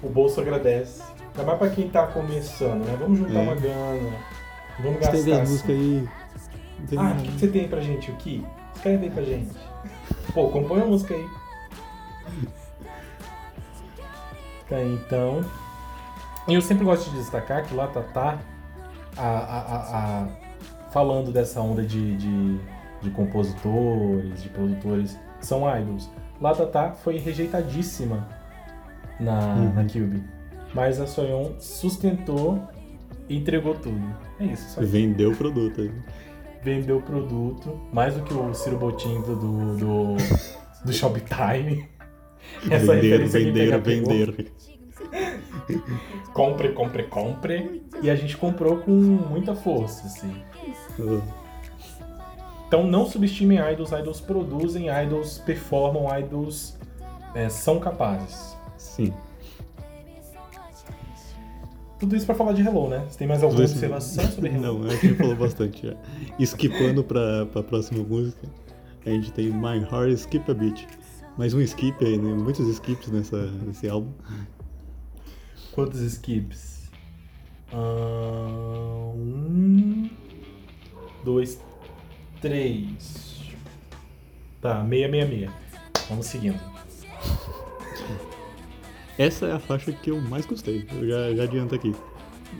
O 0.02 0.08
bolso 0.08 0.40
agradece. 0.40 1.02
Ainda 1.30 1.44
mais 1.44 1.58
pra 1.58 1.70
quem 1.70 1.88
tá 1.88 2.06
começando, 2.08 2.84
né? 2.84 2.96
Vamos 3.00 3.18
juntar 3.18 3.38
É. 3.38 3.42
uma 3.42 3.54
grana. 3.54 4.10
Vamos 4.80 5.00
gastar. 5.00 5.40
as 5.42 5.50
assim. 5.52 5.72
aí. 5.72 6.08
Tem 6.88 6.98
Ah, 6.98 7.12
o 7.18 7.22
que, 7.22 7.28
que 7.32 7.38
você 7.38 7.48
tem 7.48 7.68
pra 7.68 7.80
gente? 7.80 8.10
O 8.10 8.16
que? 8.16 8.44
Escreve 8.74 9.04
aí 9.06 9.10
pra 9.10 9.22
gente. 9.22 9.48
Pô, 10.34 10.48
compõe 10.48 10.80
a 10.82 10.84
música 10.86 11.14
aí. 11.14 11.28
Tá, 14.68 14.80
então. 14.82 15.44
E 16.48 16.54
eu 16.54 16.62
sempre 16.62 16.84
gosto 16.84 17.10
de 17.10 17.16
destacar 17.18 17.64
que 17.64 17.74
lá 17.74 17.86
Tatá, 17.88 18.38
a, 19.16 19.22
a, 19.22 19.58
a, 19.60 20.22
a- 20.24 20.28
falando 20.90 21.30
dessa 21.32 21.60
onda 21.60 21.82
de, 21.82 22.16
de, 22.16 22.58
de 23.02 23.10
compositores, 23.10 24.42
de 24.42 24.48
produtores, 24.48 25.18
são 25.40 25.62
idols. 25.78 26.10
Lá 26.40 26.54
Tatá 26.54 26.92
foi 26.92 27.18
rejeitadíssima 27.18 28.26
na, 29.20 29.38
Uhum. 29.54 29.72
na 29.74 29.82
Cube. 29.84 30.24
Mas 30.74 31.00
a 31.00 31.06
Soyeon 31.06 31.50
sustentou 31.60 32.66
e 33.28 33.36
entregou 33.36 33.74
tudo. 33.74 34.00
É 34.40 34.44
isso, 34.46 34.80
Vendeu 34.80 35.32
o 35.32 35.36
produto. 35.36 35.92
Vendeu 36.62 36.98
o 36.98 37.02
produto, 37.02 37.80
mais 37.92 38.14
do 38.14 38.22
que 38.22 38.32
o 38.32 38.54
Ciro 38.54 38.78
Botim 38.78 39.20
do, 39.22 39.36
do, 39.36 40.16
do, 40.84 40.92
Shoptime. 40.92 41.88
Essa 42.70 42.94
Vender, 42.94 43.26
vender, 43.26 43.80
vender. 43.80 44.52
Compre, 46.32 46.72
compre, 46.72 47.04
compre. 47.04 47.82
E 48.02 48.10
a 48.10 48.14
gente 48.14 48.36
comprou 48.36 48.78
com 48.78 48.90
muita 48.90 49.54
força, 49.54 50.06
assim. 50.06 50.34
Então 52.66 52.84
não 52.84 53.06
subestimem 53.06 53.58
idols, 53.72 53.92
idols 53.92 54.20
produzem, 54.20 54.86
idols 54.88 55.38
performam, 55.38 56.06
idols 56.18 56.76
é, 57.34 57.48
são 57.48 57.78
capazes. 57.78 58.56
Sim. 58.76 59.12
Tudo 62.02 62.16
isso 62.16 62.26
pra 62.26 62.34
falar 62.34 62.52
de 62.52 62.62
Hello, 62.62 62.88
né? 62.88 63.06
Você 63.08 63.16
tem 63.16 63.28
mais 63.28 63.44
alguma 63.44 63.62
observação 63.62 64.28
sobre 64.32 64.50
Hello? 64.50 64.80
Não, 64.80 64.90
a 64.90 64.96
gente 64.96 65.14
falou 65.14 65.36
bastante 65.36 65.86
já. 65.86 65.94
Esquipando 66.36 67.04
pra, 67.04 67.46
pra 67.46 67.62
próxima 67.62 68.02
música, 68.02 68.48
a 69.06 69.08
gente 69.08 69.30
tem 69.30 69.52
My 69.52 69.78
Heart 69.88 70.10
Skip 70.14 70.50
a 70.50 70.54
Beat. 70.54 70.84
Mais 71.38 71.54
um 71.54 71.60
skip 71.60 72.04
aí, 72.04 72.18
né? 72.18 72.34
Muitos 72.34 72.66
skips 72.66 73.06
nessa, 73.06 73.46
nesse 73.64 73.88
álbum. 73.88 74.10
Quantos 75.70 76.00
skips? 76.00 76.90
Ah, 77.72 79.12
um, 79.14 80.10
dois, 81.24 81.60
três. 82.40 83.42
Tá, 84.60 84.82
meia, 84.82 85.06
meia, 85.06 85.24
meia. 85.24 85.52
Vamos 86.08 86.26
seguindo. 86.26 86.58
Essa 89.18 89.46
é 89.46 89.52
a 89.52 89.58
faixa 89.58 89.92
que 89.92 90.10
eu 90.10 90.20
mais 90.20 90.46
gostei. 90.46 90.86
Eu 90.92 91.06
já, 91.06 91.34
já 91.34 91.42
adianto 91.44 91.74
aqui. 91.74 91.94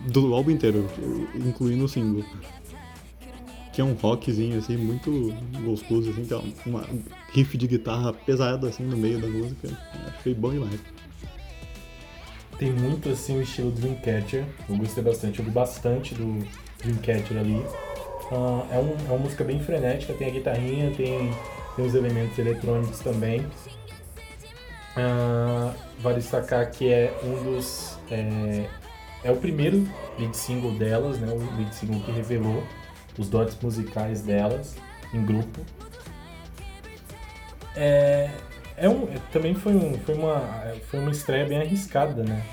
Do 0.08 0.34
álbum 0.34 0.50
inteiro, 0.50 0.86
incluindo 1.34 1.84
o 1.84 1.88
single. 1.88 2.24
Que 3.72 3.80
é 3.80 3.84
um 3.84 3.94
rockzinho, 3.94 4.58
assim, 4.58 4.76
muito 4.76 5.34
gostoso, 5.64 6.10
assim, 6.10 6.24
que 6.24 6.34
é 6.34 6.40
uma 6.66 6.86
riff 7.32 7.56
de 7.56 7.66
guitarra 7.66 8.12
pesada, 8.12 8.68
assim, 8.68 8.84
no 8.84 8.96
meio 8.96 9.18
da 9.18 9.26
música. 9.26 9.68
Achei 10.18 10.34
bom 10.34 10.50
demais. 10.50 10.78
Tem 12.58 12.70
muito, 12.70 13.08
assim, 13.08 13.38
o 13.38 13.42
estilo 13.42 13.70
Dreamcatcher. 13.70 14.44
Eu 14.68 14.76
gostei 14.76 15.02
bastante, 15.02 15.38
eu 15.38 15.44
vi 15.44 15.50
bastante 15.50 16.14
do 16.14 16.46
Dreamcatcher 16.82 17.38
ali. 17.38 17.64
Uh, 18.30 18.66
é, 18.70 18.78
um, 18.78 18.96
é 19.08 19.12
uma 19.12 19.18
música 19.18 19.44
bem 19.44 19.60
frenética, 19.60 20.12
tem 20.14 20.28
a 20.28 20.30
guitarrinha, 20.30 20.90
tem, 20.92 21.30
tem 21.76 21.84
os 21.84 21.94
elementos 21.94 22.38
eletrônicos 22.38 23.00
também. 23.00 23.44
Uh, 24.96 25.74
vale 26.00 26.16
destacar 26.16 26.70
que 26.70 26.92
é 26.92 27.18
um 27.22 27.42
dos. 27.42 27.98
É, 28.10 28.68
é 29.24 29.30
o 29.30 29.36
primeiro 29.36 29.88
lead 30.18 30.36
single 30.36 30.72
delas, 30.72 31.18
né? 31.18 31.32
O 31.32 31.56
lead 31.56 31.74
single 31.74 32.00
que 32.00 32.12
revelou 32.12 32.62
os 33.18 33.28
dotes 33.28 33.56
musicais 33.60 34.22
delas 34.22 34.76
em 35.14 35.24
grupo. 35.24 35.60
É, 37.74 38.30
é 38.76 38.88
um, 38.88 39.06
também 39.32 39.54
foi, 39.54 39.74
um, 39.74 39.98
foi, 40.00 40.14
uma, 40.14 40.40
foi 40.90 41.00
uma 41.00 41.10
estreia 41.10 41.46
bem 41.46 41.60
arriscada, 41.60 42.22
né? 42.22 42.44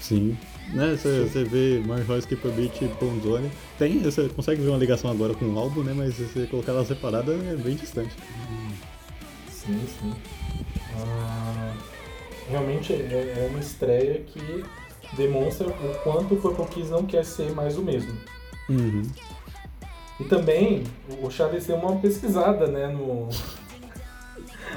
Sim. 0.00 0.36
Né, 0.72 0.96
você 0.96 1.44
vê 1.44 1.82
Marjorie 1.86 2.20
Skipper 2.20 2.50
Beat 2.52 2.82
e 2.82 2.88
Bonzone. 2.88 3.50
Tem, 3.78 4.00
você 4.00 4.28
consegue 4.28 4.60
ver 4.60 4.68
uma 4.68 4.76
ligação 4.76 5.10
agora 5.10 5.32
com 5.32 5.46
o 5.46 5.58
álbum, 5.58 5.82
né? 5.82 5.94
Mas 5.96 6.14
se 6.14 6.24
você 6.24 6.46
colocar 6.46 6.72
ela 6.72 6.84
separada 6.84 7.32
é 7.32 7.56
bem 7.56 7.74
distante. 7.74 8.14
Sim, 9.50 9.80
sim. 9.98 10.12
Ah, 10.94 11.67
realmente 12.48 12.92
é, 12.92 13.46
é 13.46 13.48
uma 13.50 13.60
estreia 13.60 14.20
que 14.20 14.64
demonstra 15.16 15.68
o 15.68 15.94
quanto 16.02 16.34
o 16.34 16.36
Purple 16.36 16.66
Kiss 16.66 16.90
não 16.90 17.04
quer 17.04 17.24
ser 17.24 17.52
mais 17.52 17.76
o 17.76 17.82
mesmo. 17.82 18.12
Uhum. 18.68 19.02
E 20.20 20.24
também 20.24 20.84
o 21.22 21.30
Chaves 21.30 21.66
deu 21.66 21.76
uma 21.76 21.96
pesquisada 21.96 22.66
né, 22.66 22.88
no, 22.88 23.28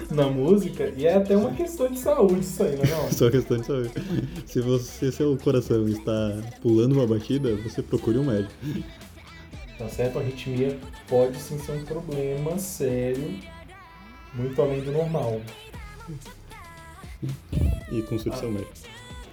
na 0.10 0.27
música 0.27 0.93
e 0.95 1.05
é 1.05 1.15
até 1.15 1.36
uma 1.36 1.51
questão 1.51 1.89
de 1.89 1.97
saúde 1.97 2.41
isso 2.41 2.63
aí, 2.63 2.75
não 2.75 2.84
é 2.84 2.88
não? 2.88 3.12
Só 3.12 3.29
questão 3.29 3.57
de 3.57 3.65
saúde. 3.65 3.91
Se 4.45 4.62
você, 4.62 5.12
seu 5.12 5.38
coração 5.38 5.88
está 5.88 6.38
pulando 6.62 6.93
uma 6.93 7.07
batida, 7.07 7.55
você 7.57 7.81
procure 7.81 8.17
um 8.19 8.25
médico. 8.25 8.53
Tá 9.77 9.89
certo? 9.89 10.19
A 10.19 10.21
arritmia 10.21 10.77
pode 11.07 11.38
sim 11.39 11.57
ser 11.57 11.71
um 11.71 11.84
problema 11.84 12.57
sério, 12.60 13.39
muito 14.36 14.62
além 14.62 14.81
do 14.81 14.91
normal. 14.91 15.41
E 17.91 18.03
seu 18.36 18.51
médico. 18.51 18.71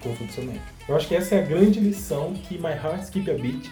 Consulte 0.03 0.33
seu 0.33 0.45
médico. 0.45 0.65
Eu 0.89 0.97
acho 0.97 1.09
que 1.09 1.15
essa 1.15 1.35
é 1.35 1.43
a 1.43 1.47
grande 1.47 1.81
lição 1.81 2.35
que 2.35 2.57
My 2.59 2.73
Heart 2.73 3.05
Skip 3.05 3.31
a 3.31 3.35
Beat 3.35 3.71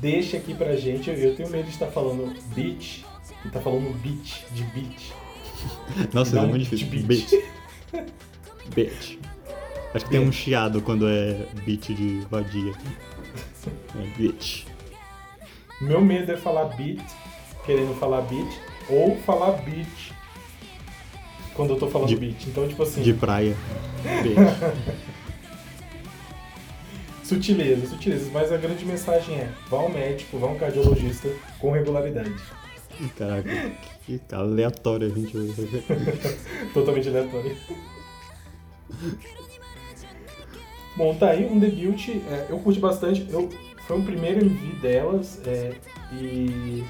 deixa 0.00 0.36
aqui 0.36 0.54
pra 0.54 0.76
gente. 0.76 1.10
Eu 1.10 1.34
tenho 1.34 1.48
medo 1.50 1.64
de 1.64 1.70
estar 1.70 1.86
falando 1.88 2.34
beat 2.54 3.04
e 3.44 3.48
tá 3.48 3.60
falando 3.60 3.92
beat, 4.02 4.44
de 4.52 4.62
beat. 4.64 5.12
Nossa, 6.12 6.38
é 6.38 6.40
Não, 6.40 6.48
muito 6.48 6.64
difícil. 6.76 7.06
beat. 7.06 7.30
Beat. 7.30 7.44
Beat. 8.74 9.18
Acho 9.94 10.04
que 10.06 10.10
tem 10.10 10.20
um 10.20 10.32
chiado 10.32 10.80
quando 10.82 11.06
é 11.06 11.46
beat 11.64 11.94
de 11.94 12.20
vadia. 12.30 12.72
É 13.94 14.18
beat. 14.18 14.66
Meu 15.80 16.00
medo 16.00 16.32
é 16.32 16.36
falar 16.36 16.64
beat, 16.76 17.02
querendo 17.64 17.94
falar 18.00 18.22
beat, 18.22 18.48
ou 18.88 19.16
falar 19.18 19.52
beat 19.62 20.13
quando 21.54 21.70
eu 21.70 21.76
tô 21.78 21.88
falando 21.88 22.08
De- 22.08 22.16
beat. 22.16 22.46
Então, 22.46 22.66
tipo 22.68 22.82
assim, 22.82 23.02
De 23.02 23.12
praia. 23.14 23.56
Sutilezas, 27.22 27.88
sutilezas. 27.88 28.30
Mas 28.30 28.52
a 28.52 28.56
grande 28.56 28.84
mensagem 28.84 29.36
é: 29.36 29.48
vá 29.68 29.78
ao 29.78 29.88
médico, 29.88 30.38
vá 30.38 30.48
ao 30.48 30.56
cardiologista 30.56 31.28
com 31.58 31.70
regularidade. 31.70 32.34
Caraca, 33.16 33.48
que 34.04 34.20
aleatório 34.30 35.06
a 35.06 35.10
gente. 35.10 35.32
Totalmente 36.74 37.08
aleatório. 37.08 37.56
Bom, 40.96 41.14
tá 41.14 41.30
aí 41.30 41.44
um 41.46 41.58
debut. 41.58 42.08
é, 42.10 42.46
eu 42.50 42.58
curti 42.58 42.78
bastante. 42.78 43.26
Eu, 43.30 43.48
foi 43.86 43.98
o 43.98 44.02
primeiro 44.02 44.44
MV 44.44 44.76
delas 44.80 45.40
é, 45.46 45.74
e 46.12 46.84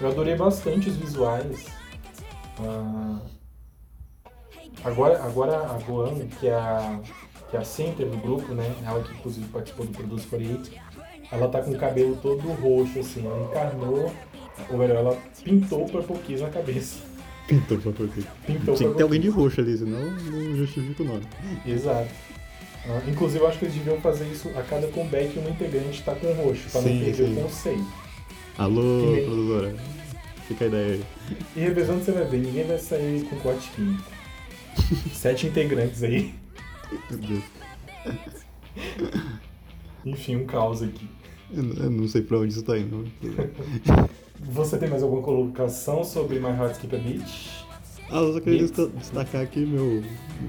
eu 0.00 0.08
adorei 0.08 0.34
bastante 0.34 0.88
os 0.88 0.96
visuais. 0.96 1.66
Ah, 2.58 3.20
agora, 4.82 5.22
agora 5.22 5.56
a 5.70 5.78
Goan, 5.86 6.26
que 6.40 6.46
é 6.48 6.54
a, 6.54 6.98
que 7.50 7.56
é 7.56 7.60
a 7.60 7.64
center 7.64 8.06
do 8.06 8.16
grupo, 8.16 8.54
né? 8.54 8.72
Ela 8.84 9.02
que 9.02 9.12
inclusive 9.12 9.46
participou 9.48 9.86
do 9.86 9.92
Produce 9.92 10.26
48, 10.26 10.70
ela 11.30 11.48
tá 11.48 11.60
com 11.62 11.70
o 11.72 11.78
cabelo 11.78 12.16
todo 12.22 12.40
roxo, 12.54 12.98
assim. 13.00 13.26
Ela 13.26 13.44
encarnou, 13.50 14.12
ou 14.70 14.78
melhor, 14.78 14.96
ela 14.96 15.18
pintou 15.42 15.84
o 15.84 15.88
Purple 15.90 16.18
Kiss 16.18 16.42
na 16.42 16.50
cabeça. 16.50 16.98
Pintou 17.46 17.76
pra 17.78 17.92
porque. 17.92 18.22
Pintou 18.46 18.74
Tinha 18.74 18.88
o 18.88 18.92
que 18.92 18.96
ter 18.98 19.02
alguém 19.02 19.20
Kiss. 19.20 19.32
de 19.32 19.38
roxo 19.38 19.60
ali, 19.60 19.76
senão 19.76 20.00
não 20.10 20.56
justifica 20.56 21.02
o 21.02 21.06
nome. 21.06 21.26
Exato. 21.66 22.08
Ah, 22.86 23.00
inclusive, 23.08 23.42
eu 23.42 23.48
acho 23.48 23.58
que 23.58 23.64
eles 23.64 23.74
deviam 23.76 23.98
fazer 24.00 24.26
isso 24.26 24.50
a 24.56 24.62
cada 24.62 24.86
comeback 24.88 25.38
um 25.38 25.48
integrante 25.48 26.02
tá 26.02 26.14
com 26.14 26.32
roxo, 26.34 26.68
pra 26.70 26.80
não 26.82 26.88
Sim, 26.88 27.00
perder 27.04 27.26
sim. 27.26 27.32
o 27.38 27.42
conceito. 27.42 27.86
Alô, 28.58 28.82
nem- 29.10 29.24
produtora. 29.24 29.74
Fica 30.46 30.64
a 30.64 30.68
ideia 30.68 30.92
aí. 30.94 31.04
E 31.56 31.60
revezando 31.60 32.04
você 32.04 32.12
vai 32.12 32.24
ver, 32.24 32.38
ninguém 32.40 32.64
vai 32.66 32.78
sair 32.78 33.24
com 33.24 33.36
corte 33.36 33.70
químico. 33.70 34.04
Sete 35.12 35.46
integrantes 35.46 36.02
aí. 36.02 36.34
Meu 37.10 37.18
Deus. 37.18 37.44
Enfim, 40.04 40.36
um 40.36 40.46
caos 40.46 40.82
aqui. 40.82 41.08
Eu, 41.50 41.90
não 41.90 42.08
sei 42.08 42.22
pra 42.22 42.38
onde 42.38 42.52
isso 42.52 42.62
tá 42.62 42.76
indo. 42.76 43.06
Você 44.40 44.76
tem 44.76 44.88
mais 44.88 45.02
alguma 45.02 45.22
colocação 45.22 46.04
sobre 46.04 46.38
My 46.38 46.48
Heart 46.48 46.74
Skip 46.74 46.96
a 46.96 46.98
Beat? 46.98 47.64
Ah, 48.10 48.18
eu 48.18 48.34
só 48.34 48.40
queria 48.40 48.66
Beats. 48.66 48.92
destacar 48.98 49.42
aqui 49.42 49.60
meu, 49.60 50.02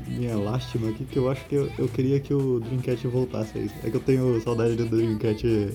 minha 0.07 0.35
lástima 0.35 0.89
aqui, 0.89 1.05
que 1.05 1.17
eu 1.17 1.29
acho 1.29 1.45
que 1.45 1.55
eu, 1.55 1.71
eu 1.77 1.87
queria 1.87 2.19
que 2.19 2.33
o 2.33 2.59
Dreamcatcher 2.59 3.09
voltasse 3.09 3.57
a 3.57 3.61
isso. 3.61 3.75
É 3.83 3.89
que 3.89 3.95
eu 3.95 4.01
tenho 4.01 4.41
saudade 4.41 4.75
do 4.75 4.85
Dreamcatcher 4.85 5.73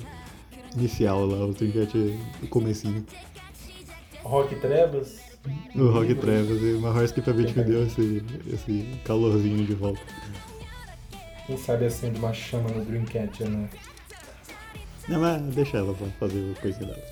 inicial 0.76 1.24
lá, 1.26 1.46
o 1.46 1.52
Dreamcatcher 1.52 2.16
do 2.40 2.48
comecinho. 2.48 3.04
Rock 4.22 4.54
Trevas? 4.56 5.29
O 5.74 5.88
Rock. 5.90 6.14
Trevas 6.16 6.60
e 6.62 6.72
uma 6.74 6.90
Horse 6.90 7.14
que 7.14 7.32
me 7.32 7.44
deu 7.64 7.86
esse, 7.86 8.22
esse 8.52 8.98
calorzinho 9.04 9.64
de 9.64 9.74
volta. 9.74 10.00
Quem 11.46 11.56
sabe 11.56 11.86
acende 11.86 12.18
uma 12.18 12.32
chama 12.32 12.68
no 12.70 12.84
Dreamcatcher, 12.84 13.48
né? 13.48 13.68
Não, 15.08 15.20
mas 15.20 15.42
deixa 15.54 15.78
ela 15.78 15.94
pra 15.94 16.06
fazer 16.20 16.54
a 16.56 16.60
coisa 16.60 16.78
dela. 16.80 17.02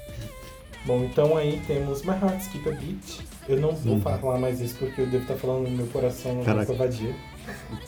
Bom, 0.84 1.04
então 1.04 1.36
aí 1.36 1.60
temos 1.66 2.02
My 2.02 2.10
Heart 2.12 2.40
Skip 2.42 2.68
a 2.68 2.72
Beat. 2.72 3.20
Eu 3.48 3.60
não 3.60 3.74
vou 3.74 3.94
Uhum. 3.94 4.00
falar 4.02 4.38
mais 4.38 4.60
isso 4.60 4.76
porque 4.76 5.00
eu 5.00 5.06
devo 5.06 5.22
estar 5.22 5.36
falando 5.36 5.68
no 5.68 5.76
meu 5.76 5.86
coração 5.86 6.42
Caraca. 6.44 6.72
vadia. 6.74 7.14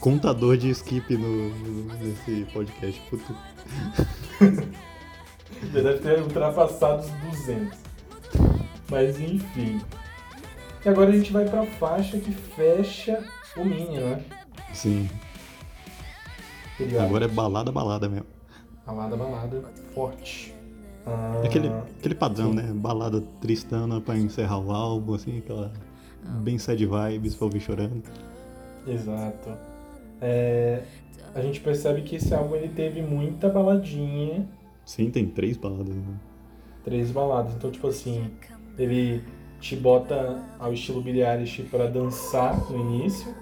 Contador 0.01 0.57
de 0.57 0.71
skip 0.71 1.15
no, 1.17 1.51
no- 1.51 1.95
nesse 1.99 2.47
podcast. 2.53 3.01
Puta. 3.11 3.35
Já 5.73 5.83
deve 5.83 5.99
ter 5.99 6.21
ultrapassado 6.23 7.03
os 7.05 7.11
200. 7.39 7.79
Mas 8.91 9.21
enfim. 9.21 9.81
E 10.85 10.89
agora 10.89 11.11
a 11.11 11.13
gente 11.13 11.33
vai 11.33 11.45
pra 11.49 11.65
faixa 11.67 12.19
que 12.19 12.33
fecha 12.33 13.23
o 13.57 13.65
mini, 13.65 13.99
né? 13.99 14.25
Sim. 14.73 15.09
Periódico. 16.79 17.03
Agora 17.05 17.25
é 17.27 17.29
balada, 17.29 17.71
balada 17.73 18.09
mesmo. 18.09 18.27
Balada, 18.87 19.17
balada, 19.17 19.63
forte. 19.95 20.55
Ah, 21.07 21.43
Aquele, 21.45 21.69
aquele 21.99 22.15
padrão, 22.15 22.53
né? 22.55 22.63
Balada 22.75 23.21
tristana 23.41 24.01
pra 24.01 24.17
encerrar 24.17 24.59
o 24.59 24.71
álbum, 24.73 25.15
assim, 25.15 25.39
aquela 25.39 25.71
bem 26.43 26.59
sad 26.59 26.85
vibes 26.85 27.35
pra 27.35 27.45
ouvir 27.47 27.61
chorando. 27.61 28.03
Exato. 28.87 29.51
É, 30.21 30.83
a 31.35 31.41
gente 31.43 31.61
percebe 31.61 32.03
que 32.03 32.17
esse 32.17 32.35
álbum 32.35 32.57
ele 32.57 32.69
teve 32.69 33.03
muita 33.03 33.49
baladinha, 33.49 34.49
Sim, 34.85 35.11
tem 35.11 35.27
três 35.27 35.57
baladas, 35.57 35.95
né? 35.95 36.15
três 36.83 37.11
baladas. 37.11 37.55
Então, 37.55 37.71
tipo 37.71 37.87
assim, 37.87 38.31
ele 38.79 39.23
te 39.61 39.77
bota 39.77 40.43
ao 40.59 40.73
estilo 40.73 41.03
Billie 41.03 41.23
Eilish 41.23 41.63
pra 41.71 41.87
dançar 41.87 42.57
no 42.71 42.79
início, 42.79 43.35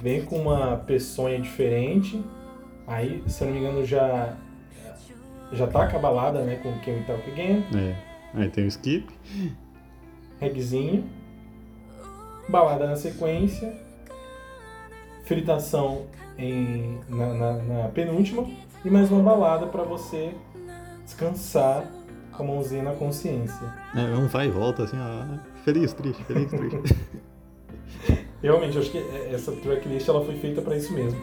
vem 0.00 0.24
com 0.24 0.38
uma 0.38 0.76
peçonha 0.76 1.40
diferente, 1.40 2.22
aí, 2.86 3.22
se 3.26 3.42
eu 3.42 3.48
não 3.48 3.54
me 3.54 3.60
engano, 3.60 3.84
já 3.84 4.36
já 5.52 5.66
tá 5.66 5.88
com 5.88 5.96
a 5.96 6.00
balada, 6.00 6.42
né, 6.42 6.56
com 6.62 6.70
Can 6.78 6.92
We 6.92 7.02
Talk 7.06 7.28
Again, 7.32 7.64
É. 7.76 7.96
Aí 8.34 8.48
tem 8.48 8.64
o 8.64 8.68
skip. 8.68 9.08
regzinho, 10.40 11.04
balada 12.48 12.86
na 12.86 12.94
sequência, 12.96 13.74
fritação 15.24 16.06
em, 16.38 16.98
na, 17.08 17.26
na- 17.34 17.52
na 17.82 17.88
penúltima 17.88 18.46
e 18.84 18.88
mais 18.90 19.10
uma 19.10 19.22
balada 19.22 19.66
pra 19.66 19.82
você 19.82 20.32
descansar 21.04 21.84
com 22.32 22.42
a 22.42 22.46
mãozinha 22.46 22.82
na 22.82 22.92
consciência. 22.92 23.66
É, 23.94 24.00
um 24.16 24.26
vai 24.28 24.46
e 24.48 24.50
volta, 24.50 24.84
assim, 24.84 24.96
ó. 24.98 25.38
Feliz, 25.64 25.92
triste, 25.92 26.22
feliz, 26.24 26.50
triste. 26.50 26.96
Realmente, 28.42 28.76
eu 28.76 28.82
acho 28.82 28.90
que 28.90 28.98
essa 29.30 29.52
tracklist 29.52 30.08
ela 30.08 30.24
foi 30.24 30.34
feita 30.36 30.62
pra 30.62 30.76
isso 30.76 30.92
mesmo. 30.92 31.20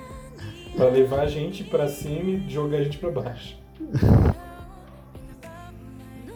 Pra 0.76 0.90
levar 0.90 1.22
a 1.22 1.28
gente 1.28 1.64
pra 1.64 1.88
cima 1.88 2.30
e 2.30 2.50
jogar 2.50 2.78
a 2.78 2.84
gente 2.84 3.00
pra 3.00 3.10
baixo. 3.10 3.58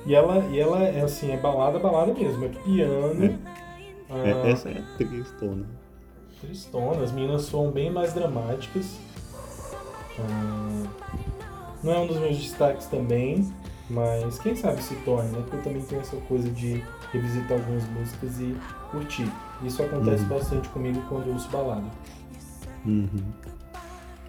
E 0.06 0.16
ela, 0.16 0.40
e 0.50 0.60
ela 0.60 0.84
é 0.84 1.02
assim, 1.02 1.32
é 1.32 1.38
balada, 1.38 1.78
balada 1.78 2.14
mesmo. 2.14 2.46
É 2.46 2.50
piano. 2.50 3.40
ah, 4.10 4.28
É, 4.28 4.50
essa 4.52 4.70
é 4.70 4.82
tristona. 4.98 5.66
tristona, 6.40 7.04
as 7.04 7.12
meninas 7.12 7.44
soam 7.44 7.70
bem 7.70 7.92
mais 7.92 8.14
dramáticas. 8.14 8.98
Ah, 10.20 10.84
não 11.84 11.94
é 11.94 12.00
um 12.00 12.08
dos 12.08 12.18
meus 12.18 12.38
destaques 12.38 12.88
também, 12.88 13.54
mas 13.92 14.40
quem 14.40 14.56
sabe 14.56 14.82
se 14.84 14.96
torne, 15.06 15.30
né? 15.32 15.40
Porque 15.42 15.58
eu 15.58 15.62
também 15.64 15.82
tenho 15.82 16.02
essa 16.02 16.16
coisa 16.18 16.50
de 16.50 16.84
revisitar 17.12 17.58
algumas 17.60 17.88
músicas 17.90 18.40
e 18.40 18.56
curtir. 18.92 19.32
Isso 19.64 19.84
acontece 19.84 20.24
Uhum. 20.24 20.30
bastante 20.30 20.70
comigo 20.70 21.02
quando 21.08 21.28
eu 21.28 21.34
ouço 21.34 21.50
balada. 21.50 21.86
Uhum. 22.86 23.08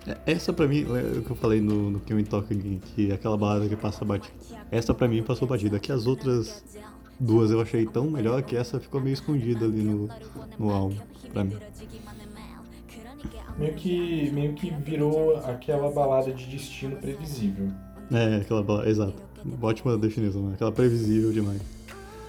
É, 0.07 0.17
Essa 0.33 0.53
pra 0.53 0.67
mim, 0.67 0.81
é 0.83 1.19
o 1.19 1.23
que 1.23 1.31
eu 1.31 1.37
falei 1.37 1.61
no, 1.61 1.91
no 1.93 2.01
que 2.01 2.13
me 2.13 2.25
toca 2.25 2.55
que 2.55 3.11
é 3.11 3.15
aquela 3.15 3.37
balada 3.37 3.69
que 3.69 3.77
passa 3.77 4.05
batida. 4.05 4.35
Essa 4.71 4.93
pra 4.93 5.07
mim 5.09 5.23
passou 5.23 5.47
batida. 5.47 5.79
Que 5.79 5.93
as 5.93 6.07
outras 6.07 6.65
duas 7.21 7.51
eu 7.51 7.61
achei 7.61 7.87
tão 7.87 8.11
melhor 8.11 8.43
que 8.43 8.57
essa 8.57 8.81
ficou 8.81 9.01
meio 9.01 9.15
escondida 9.15 9.65
ali 9.65 9.81
no, 9.83 10.09
no 10.59 10.71
álbum, 10.73 10.97
pra 11.33 11.45
mim. 11.45 11.57
Meio 13.59 13.75
que, 13.75 14.31
meio 14.33 14.55
que 14.55 14.71
virou 14.71 15.37
aquela 15.37 15.91
balada 15.91 16.33
de 16.33 16.47
destino 16.47 16.97
previsível. 16.97 17.69
É, 18.11 18.37
aquela 18.37 18.63
balada, 18.63 18.89
exato. 18.91 19.23
Ótima 19.61 19.97
definição, 19.99 20.43
né? 20.43 20.55
Aquela 20.55 20.73
previsível 20.73 21.33
demais. 21.33 21.61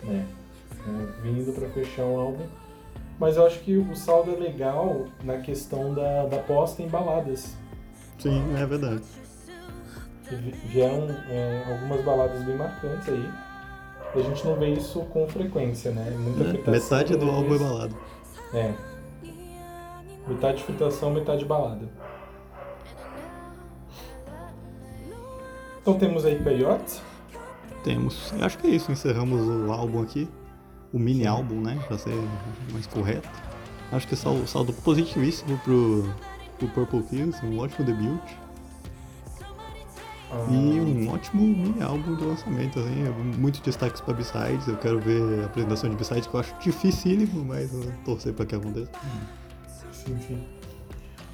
né? 0.04 0.26
É, 0.86 1.22
vindo 1.22 1.54
pra 1.54 1.70
fechar 1.70 2.04
o 2.06 2.20
álbum. 2.20 2.46
Mas 3.20 3.38
eu 3.38 3.46
acho 3.46 3.60
que 3.60 3.78
o 3.78 3.96
saldo 3.96 4.32
é 4.32 4.36
legal 4.36 5.06
na 5.24 5.38
questão 5.38 5.94
da, 5.94 6.26
da 6.26 6.40
posta 6.40 6.82
em 6.82 6.88
baladas. 6.88 7.56
Sim, 8.20 8.44
é 8.58 8.66
verdade. 8.66 9.02
Vieram 10.66 11.08
é, 11.30 11.64
algumas 11.70 12.04
baladas 12.04 12.44
bem 12.44 12.58
marcantes 12.58 13.08
aí. 13.10 13.30
E 14.16 14.20
a 14.20 14.24
gente 14.24 14.46
não 14.46 14.56
vê 14.56 14.70
isso 14.70 15.00
com 15.06 15.28
frequência, 15.28 15.92
né? 15.92 16.10
Muita 16.20 16.44
É, 16.44 16.50
fritação 16.50 16.98
Metade 16.98 17.18
do 17.18 17.30
álbum 17.30 17.56
é 17.56 17.60
balada. 17.60 17.96
É. 18.54 18.74
Metade 20.28 20.64
fritação, 20.64 21.12
metade 21.12 21.46
balada. 21.46 21.88
Então 25.84 25.96
temos 25.96 26.24
aí 26.24 26.42
Peyote. 26.42 27.02
Temos. 27.84 28.32
Eu 28.40 28.46
acho 28.46 28.58
que 28.58 28.68
é 28.68 28.70
isso, 28.70 28.90
encerramos 28.90 29.42
o 29.42 29.70
álbum 29.70 30.02
aqui. 30.02 30.30
O 30.94 30.98
mini 30.98 31.28
álbum, 31.28 31.60
né? 31.60 31.78
Pra 31.88 31.98
ser 31.98 32.16
mais 32.72 32.88
correto. 32.88 33.28
Acho 33.92 34.08
que 34.08 34.16
sal, 34.16 34.38
saldo 34.48 34.72
positivíssimo 34.72 35.58
pro, 35.60 36.10
pro 36.58 36.68
Purple 36.70 37.04
Pills, 37.04 37.46
um 37.46 37.60
ótimo 37.60 37.86
debut. 37.86 38.22
Ah, 40.32 40.48
E 40.50 40.56
um 40.56 41.14
ótimo 41.14 41.44
mini 41.44 41.84
álbum 41.84 42.16
de 42.16 42.24
lançamento, 42.24 42.80
assim, 42.80 43.04
muitos 43.38 43.60
destaques 43.60 44.00
pra 44.00 44.14
B-Sides, 44.14 44.68
eu 44.68 44.78
quero 44.78 45.00
ver 45.02 45.42
a 45.42 45.46
apresentação 45.48 45.90
de 45.90 45.98
B-Sides 45.98 46.28
que 46.28 46.34
eu 46.34 46.40
acho 46.40 46.56
dificílimo, 46.60 47.44
mas 47.44 47.74
eu 47.74 47.92
torcer 48.06 48.34
pra 48.34 48.46
que 48.46 48.56
aconteça. 48.56 48.90
Sim, 49.92 50.18
sim. 50.28 50.44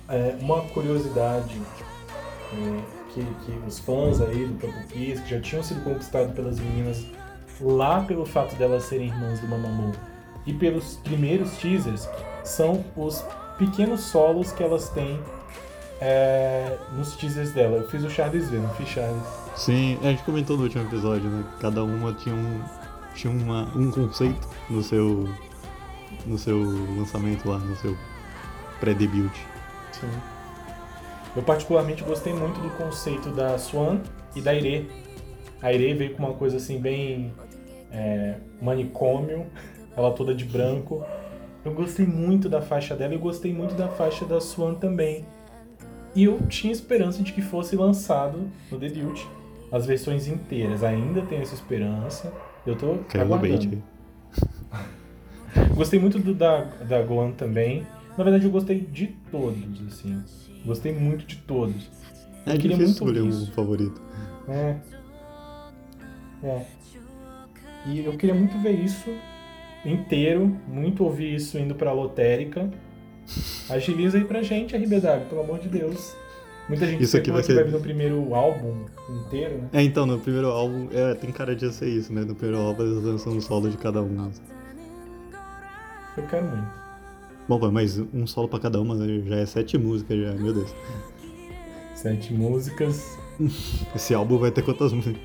É, 0.09 0.35
uma 0.41 0.61
curiosidade 0.63 1.61
é, 2.51 2.98
que, 3.13 3.23
que 3.45 3.51
os 3.67 3.79
fãs 3.79 4.21
aí 4.21 4.45
do 4.45 4.53
Purple 4.59 4.83
Kiss, 4.87 5.21
que 5.23 5.29
já 5.29 5.41
tinham 5.41 5.63
sido 5.63 5.83
conquistados 5.83 6.33
pelas 6.33 6.59
meninas 6.59 7.05
lá 7.61 8.01
pelo 8.03 8.25
fato 8.25 8.55
delas 8.55 8.83
serem 8.83 9.07
irmãs 9.07 9.39
do 9.39 9.47
Mamamoo 9.47 9.91
e 10.45 10.53
pelos 10.53 10.97
primeiros 10.97 11.57
teasers, 11.57 12.07
são 12.43 12.83
os 12.95 13.23
pequenos 13.57 14.01
solos 14.01 14.51
que 14.51 14.63
elas 14.63 14.89
têm 14.89 15.19
é, 15.99 16.77
nos 16.95 17.15
teasers 17.15 17.51
dela. 17.51 17.77
Eu 17.77 17.89
fiz 17.89 18.03
o 18.03 18.09
Charles 18.09 18.49
ver, 18.49 18.59
não 18.59 18.69
fiz 18.75 18.87
Charles. 18.87 19.21
Sim, 19.55 19.99
a 20.01 20.05
gente 20.05 20.23
comentou 20.23 20.55
no 20.57 20.63
último 20.63 20.85
episódio, 20.85 21.29
né? 21.29 21.43
Cada 21.59 21.83
uma 21.83 22.13
tinha 22.13 22.33
um, 22.33 22.61
tinha 23.13 23.31
uma, 23.31 23.63
um 23.75 23.91
conceito 23.91 24.47
no 24.69 24.81
seu, 24.81 25.29
no 26.25 26.37
seu 26.37 26.57
lançamento 26.97 27.49
lá, 27.49 27.57
no 27.57 27.75
seu 27.75 27.97
pré-debut. 28.79 29.33
Sim. 29.91 30.38
Eu 31.35 31.43
particularmente 31.43 32.03
gostei 32.03 32.33
muito 32.33 32.59
do 32.59 32.69
conceito 32.71 33.29
da 33.29 33.57
Swan 33.57 33.99
e 34.35 34.41
da 34.41 34.53
Ire. 34.53 34.89
A 35.61 35.71
Ire 35.71 35.93
veio 35.93 36.15
com 36.15 36.23
uma 36.23 36.33
coisa 36.33 36.57
assim 36.57 36.79
bem 36.79 37.33
é, 37.91 38.35
manicômio, 38.61 39.45
ela 39.95 40.11
toda 40.11 40.33
de 40.33 40.45
branco. 40.45 41.03
Eu 41.63 41.73
gostei 41.73 42.05
muito 42.05 42.47
da 42.47 42.61
faixa 42.61 42.95
dela 42.95 43.13
e 43.13 43.17
gostei 43.17 43.53
muito 43.53 43.75
da 43.75 43.87
faixa 43.87 44.25
da 44.25 44.39
Swan 44.39 44.75
também. 44.75 45.25
E 46.15 46.23
eu 46.23 46.39
tinha 46.47 46.73
esperança 46.73 47.21
de 47.21 47.31
que 47.31 47.41
fosse 47.41 47.75
lançado 47.75 48.49
no 48.71 48.77
debut 48.77 49.21
as 49.71 49.85
versões 49.85 50.27
inteiras. 50.27 50.83
Ainda 50.83 51.21
tenho 51.21 51.41
essa 51.41 51.53
esperança. 51.53 52.33
Eu 52.65 52.75
tô 52.75 52.97
Caiu 53.07 53.27
bait 53.27 53.53
aguardando. 53.53 53.83
Gostei 55.75 55.99
muito 55.99 56.19
do 56.19 56.33
da, 56.33 56.61
da 56.61 57.01
Goan 57.01 57.31
também. 57.31 57.85
Na 58.19 58.25
verdade, 58.25 58.43
eu 58.43 58.51
gostei 58.51 58.81
de 58.81 59.07
todos, 59.31 59.81
assim. 59.87 60.21
Gostei 60.65 60.93
muito 60.93 61.25
de 61.25 61.37
todos. 61.37 61.89
É 62.45 62.53
Eu 62.53 62.57
queria 62.59 62.75
muito 62.75 62.89
escolher 62.89 63.21
um 63.21 63.45
favorito. 63.45 64.01
É. 64.49 64.75
É. 66.43 66.65
E 67.87 67.99
eu 68.03 68.17
queria 68.17 68.35
muito 68.35 68.57
ver 68.59 68.73
isso 68.73 69.09
inteiro, 69.85 70.53
muito 70.67 71.05
ouvir 71.05 71.33
isso 71.33 71.57
indo 71.57 71.73
pra 71.75 71.93
lotérica. 71.93 72.69
Agiliza 73.69 74.17
aí 74.17 74.25
pra 74.25 74.41
gente, 74.41 74.75
RBW, 74.75 75.29
pelo 75.29 75.39
amor 75.39 75.59
de 75.59 75.69
Deus. 75.69 76.13
Muita 76.67 76.87
gente 76.87 77.01
Isso 77.01 77.15
aqui 77.15 77.31
vai 77.31 77.39
que 77.39 77.47
ser- 77.47 77.55
vai 77.55 77.63
vir 77.63 77.71
no 77.71 77.79
primeiro 77.79 78.35
álbum 78.35 78.83
inteiro, 79.09 79.59
né? 79.59 79.69
É, 79.71 79.81
então, 79.81 80.05
no 80.05 80.19
primeiro 80.19 80.49
álbum, 80.49 80.89
é, 80.91 81.13
tem 81.13 81.31
cara 81.31 81.55
de 81.55 81.71
ser 81.73 81.87
isso, 81.87 82.11
né? 82.11 82.25
No 82.25 82.35
primeiro 82.35 82.61
álbum 82.61 82.83
eles 82.83 83.01
lançam 83.01 83.31
um 83.31 83.39
solo 83.39 83.69
de 83.69 83.77
cada 83.77 84.01
um. 84.03 84.29
Eu 86.17 86.27
quero 86.27 86.45
muito. 86.45 86.78
Bom, 87.49 87.71
mas 87.71 87.97
um 88.13 88.27
solo 88.27 88.47
pra 88.47 88.59
cada 88.59 88.79
uma 88.79 88.93
né, 88.93 89.23
já 89.25 89.37
é 89.37 89.45
sete 89.47 89.75
músicas, 89.75 90.19
já, 90.19 90.33
meu 90.33 90.53
Deus. 90.53 90.71
Sete 91.95 92.31
músicas. 92.31 93.17
Esse 93.95 94.13
álbum 94.13 94.37
vai 94.37 94.51
ter 94.51 94.61
quantas 94.61 94.93
músicas? 94.93 95.19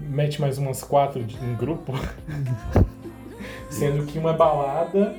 Mete 0.00 0.40
mais 0.40 0.56
umas 0.56 0.82
quatro 0.82 1.22
de- 1.22 1.36
em 1.36 1.54
grupo. 1.54 1.92
Sendo 3.68 4.06
que 4.06 4.18
uma 4.18 4.30
é 4.30 4.36
balada. 4.36 5.14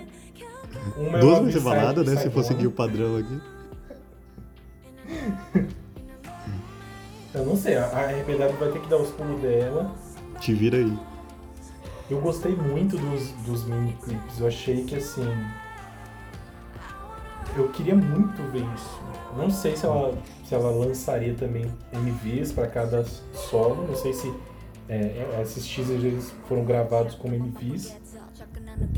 Uma 0.97 1.19
é 1.19 1.21
Duas 1.21 1.39
vai 1.43 1.51
ser 1.51 1.59
balada, 1.59 2.03
né? 2.03 2.15
Se 2.15 2.31
for 2.31 2.43
seguir 2.43 2.65
o 2.65 2.71
padrão 2.71 3.17
aqui. 3.17 3.39
Eu 7.35 7.45
não 7.45 7.55
sei, 7.55 7.75
a 7.75 7.83
RBW 7.85 8.57
vai 8.57 8.71
ter 8.71 8.81
que 8.81 8.87
dar 8.87 8.97
os 8.97 9.11
pulos 9.11 9.41
dela. 9.41 9.93
Te 10.39 10.53
vira 10.53 10.77
aí. 10.77 10.97
Eu 12.09 12.19
gostei 12.21 12.55
muito 12.55 12.97
dos, 12.97 13.29
dos 13.45 13.65
mini 13.65 13.93
clips. 14.01 14.39
Eu 14.39 14.47
achei 14.47 14.85
que 14.85 14.95
assim. 14.95 15.27
Eu 17.55 17.69
queria 17.69 17.95
muito 17.95 18.41
ver 18.51 18.65
isso. 18.75 18.99
Não 19.37 19.49
sei 19.49 19.75
se 19.75 19.85
ela, 19.85 20.13
se 20.43 20.53
ela 20.53 20.69
lançaria 20.71 21.33
também 21.33 21.65
MVs 21.93 22.51
para 22.51 22.67
cada 22.67 23.03
solo. 23.33 23.85
Não 23.87 23.95
sei 23.95 24.13
se 24.13 24.31
é, 24.89 25.39
esses 25.41 25.65
teasers 25.67 26.03
eles 26.03 26.33
foram 26.47 26.63
gravados 26.65 27.15
como 27.15 27.33
MVs. 27.35 27.95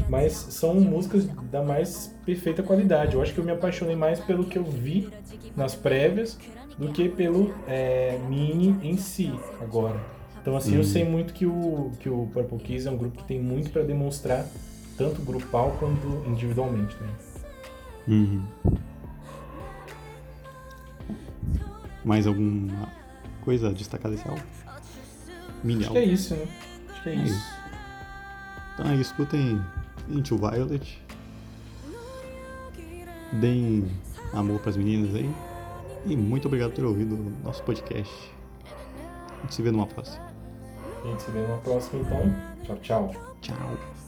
Mas 0.09 0.33
são 0.33 0.75
músicas 0.75 1.25
da 1.51 1.61
mais 1.61 2.13
perfeita 2.25 2.63
qualidade. 2.63 3.15
Eu 3.15 3.21
acho 3.21 3.33
que 3.33 3.39
eu 3.39 3.43
me 3.43 3.51
apaixonei 3.51 3.95
mais 3.95 4.19
pelo 4.19 4.43
que 4.45 4.57
eu 4.57 4.63
vi 4.63 5.09
nas 5.55 5.75
prévias 5.75 6.37
do 6.77 6.89
que 6.91 7.09
pelo 7.09 7.53
é, 7.67 8.17
mini 8.27 8.75
em 8.83 8.97
si 8.97 9.31
agora. 9.61 9.99
Então 10.41 10.55
assim, 10.55 10.73
eu 10.73 10.79
Uhum. 10.79 10.83
sei 10.85 11.03
muito 11.03 11.33
que 11.33 11.45
o, 11.45 11.91
que 11.99 12.09
o 12.09 12.27
Purple 12.33 12.57
Kiss 12.59 12.87
é 12.87 12.91
um 12.91 12.97
grupo 12.97 13.17
que 13.17 13.23
tem 13.25 13.39
muito 13.41 13.69
para 13.69 13.83
demonstrar, 13.83 14.45
tanto 14.97 15.21
grupal 15.21 15.75
quanto 15.79 16.07
individualmente. 16.27 16.95
Né? 17.01 17.09
Uhum. 18.07 18.43
Mais 22.05 22.25
alguma 22.25 22.89
coisa 23.41 23.69
a 23.69 23.73
destacar 23.73 24.11
desse 24.11 24.27
álbum? 24.27 24.41
Mini 25.63 25.83
Acho 25.83 25.91
que 25.91 25.97
é 25.97 26.05
isso, 26.05 26.35
né? 26.35 26.47
Acho 26.89 27.03
que 27.03 27.09
é 27.09 27.11
É 27.13 27.15
isso. 27.15 27.33
isso. 27.35 27.57
Então 28.73 28.93
isso, 28.93 29.01
escutem 29.01 29.61
Into 30.09 30.37
Violet. 30.37 31.01
Deem 33.33 33.91
amor 34.33 34.59
pras 34.61 34.77
meninas 34.77 35.13
aí. 35.15 35.29
E 36.05 36.15
muito 36.15 36.47
obrigado 36.47 36.69
por 36.69 36.75
ter 36.77 36.85
ouvido 36.85 37.15
o 37.15 37.43
nosso 37.43 37.61
podcast. 37.63 38.13
A 39.37 39.41
gente 39.41 39.55
se 39.55 39.61
vê 39.61 39.71
numa 39.71 39.87
próxima. 39.87 40.25
A 41.03 41.07
gente 41.07 41.23
se 41.23 41.31
vê 41.31 41.39
numa 41.41 41.57
próxima 41.57 42.01
então. 42.01 42.35
Tchau, 42.63 42.77
tchau. 42.81 43.15
Tchau. 43.41 44.06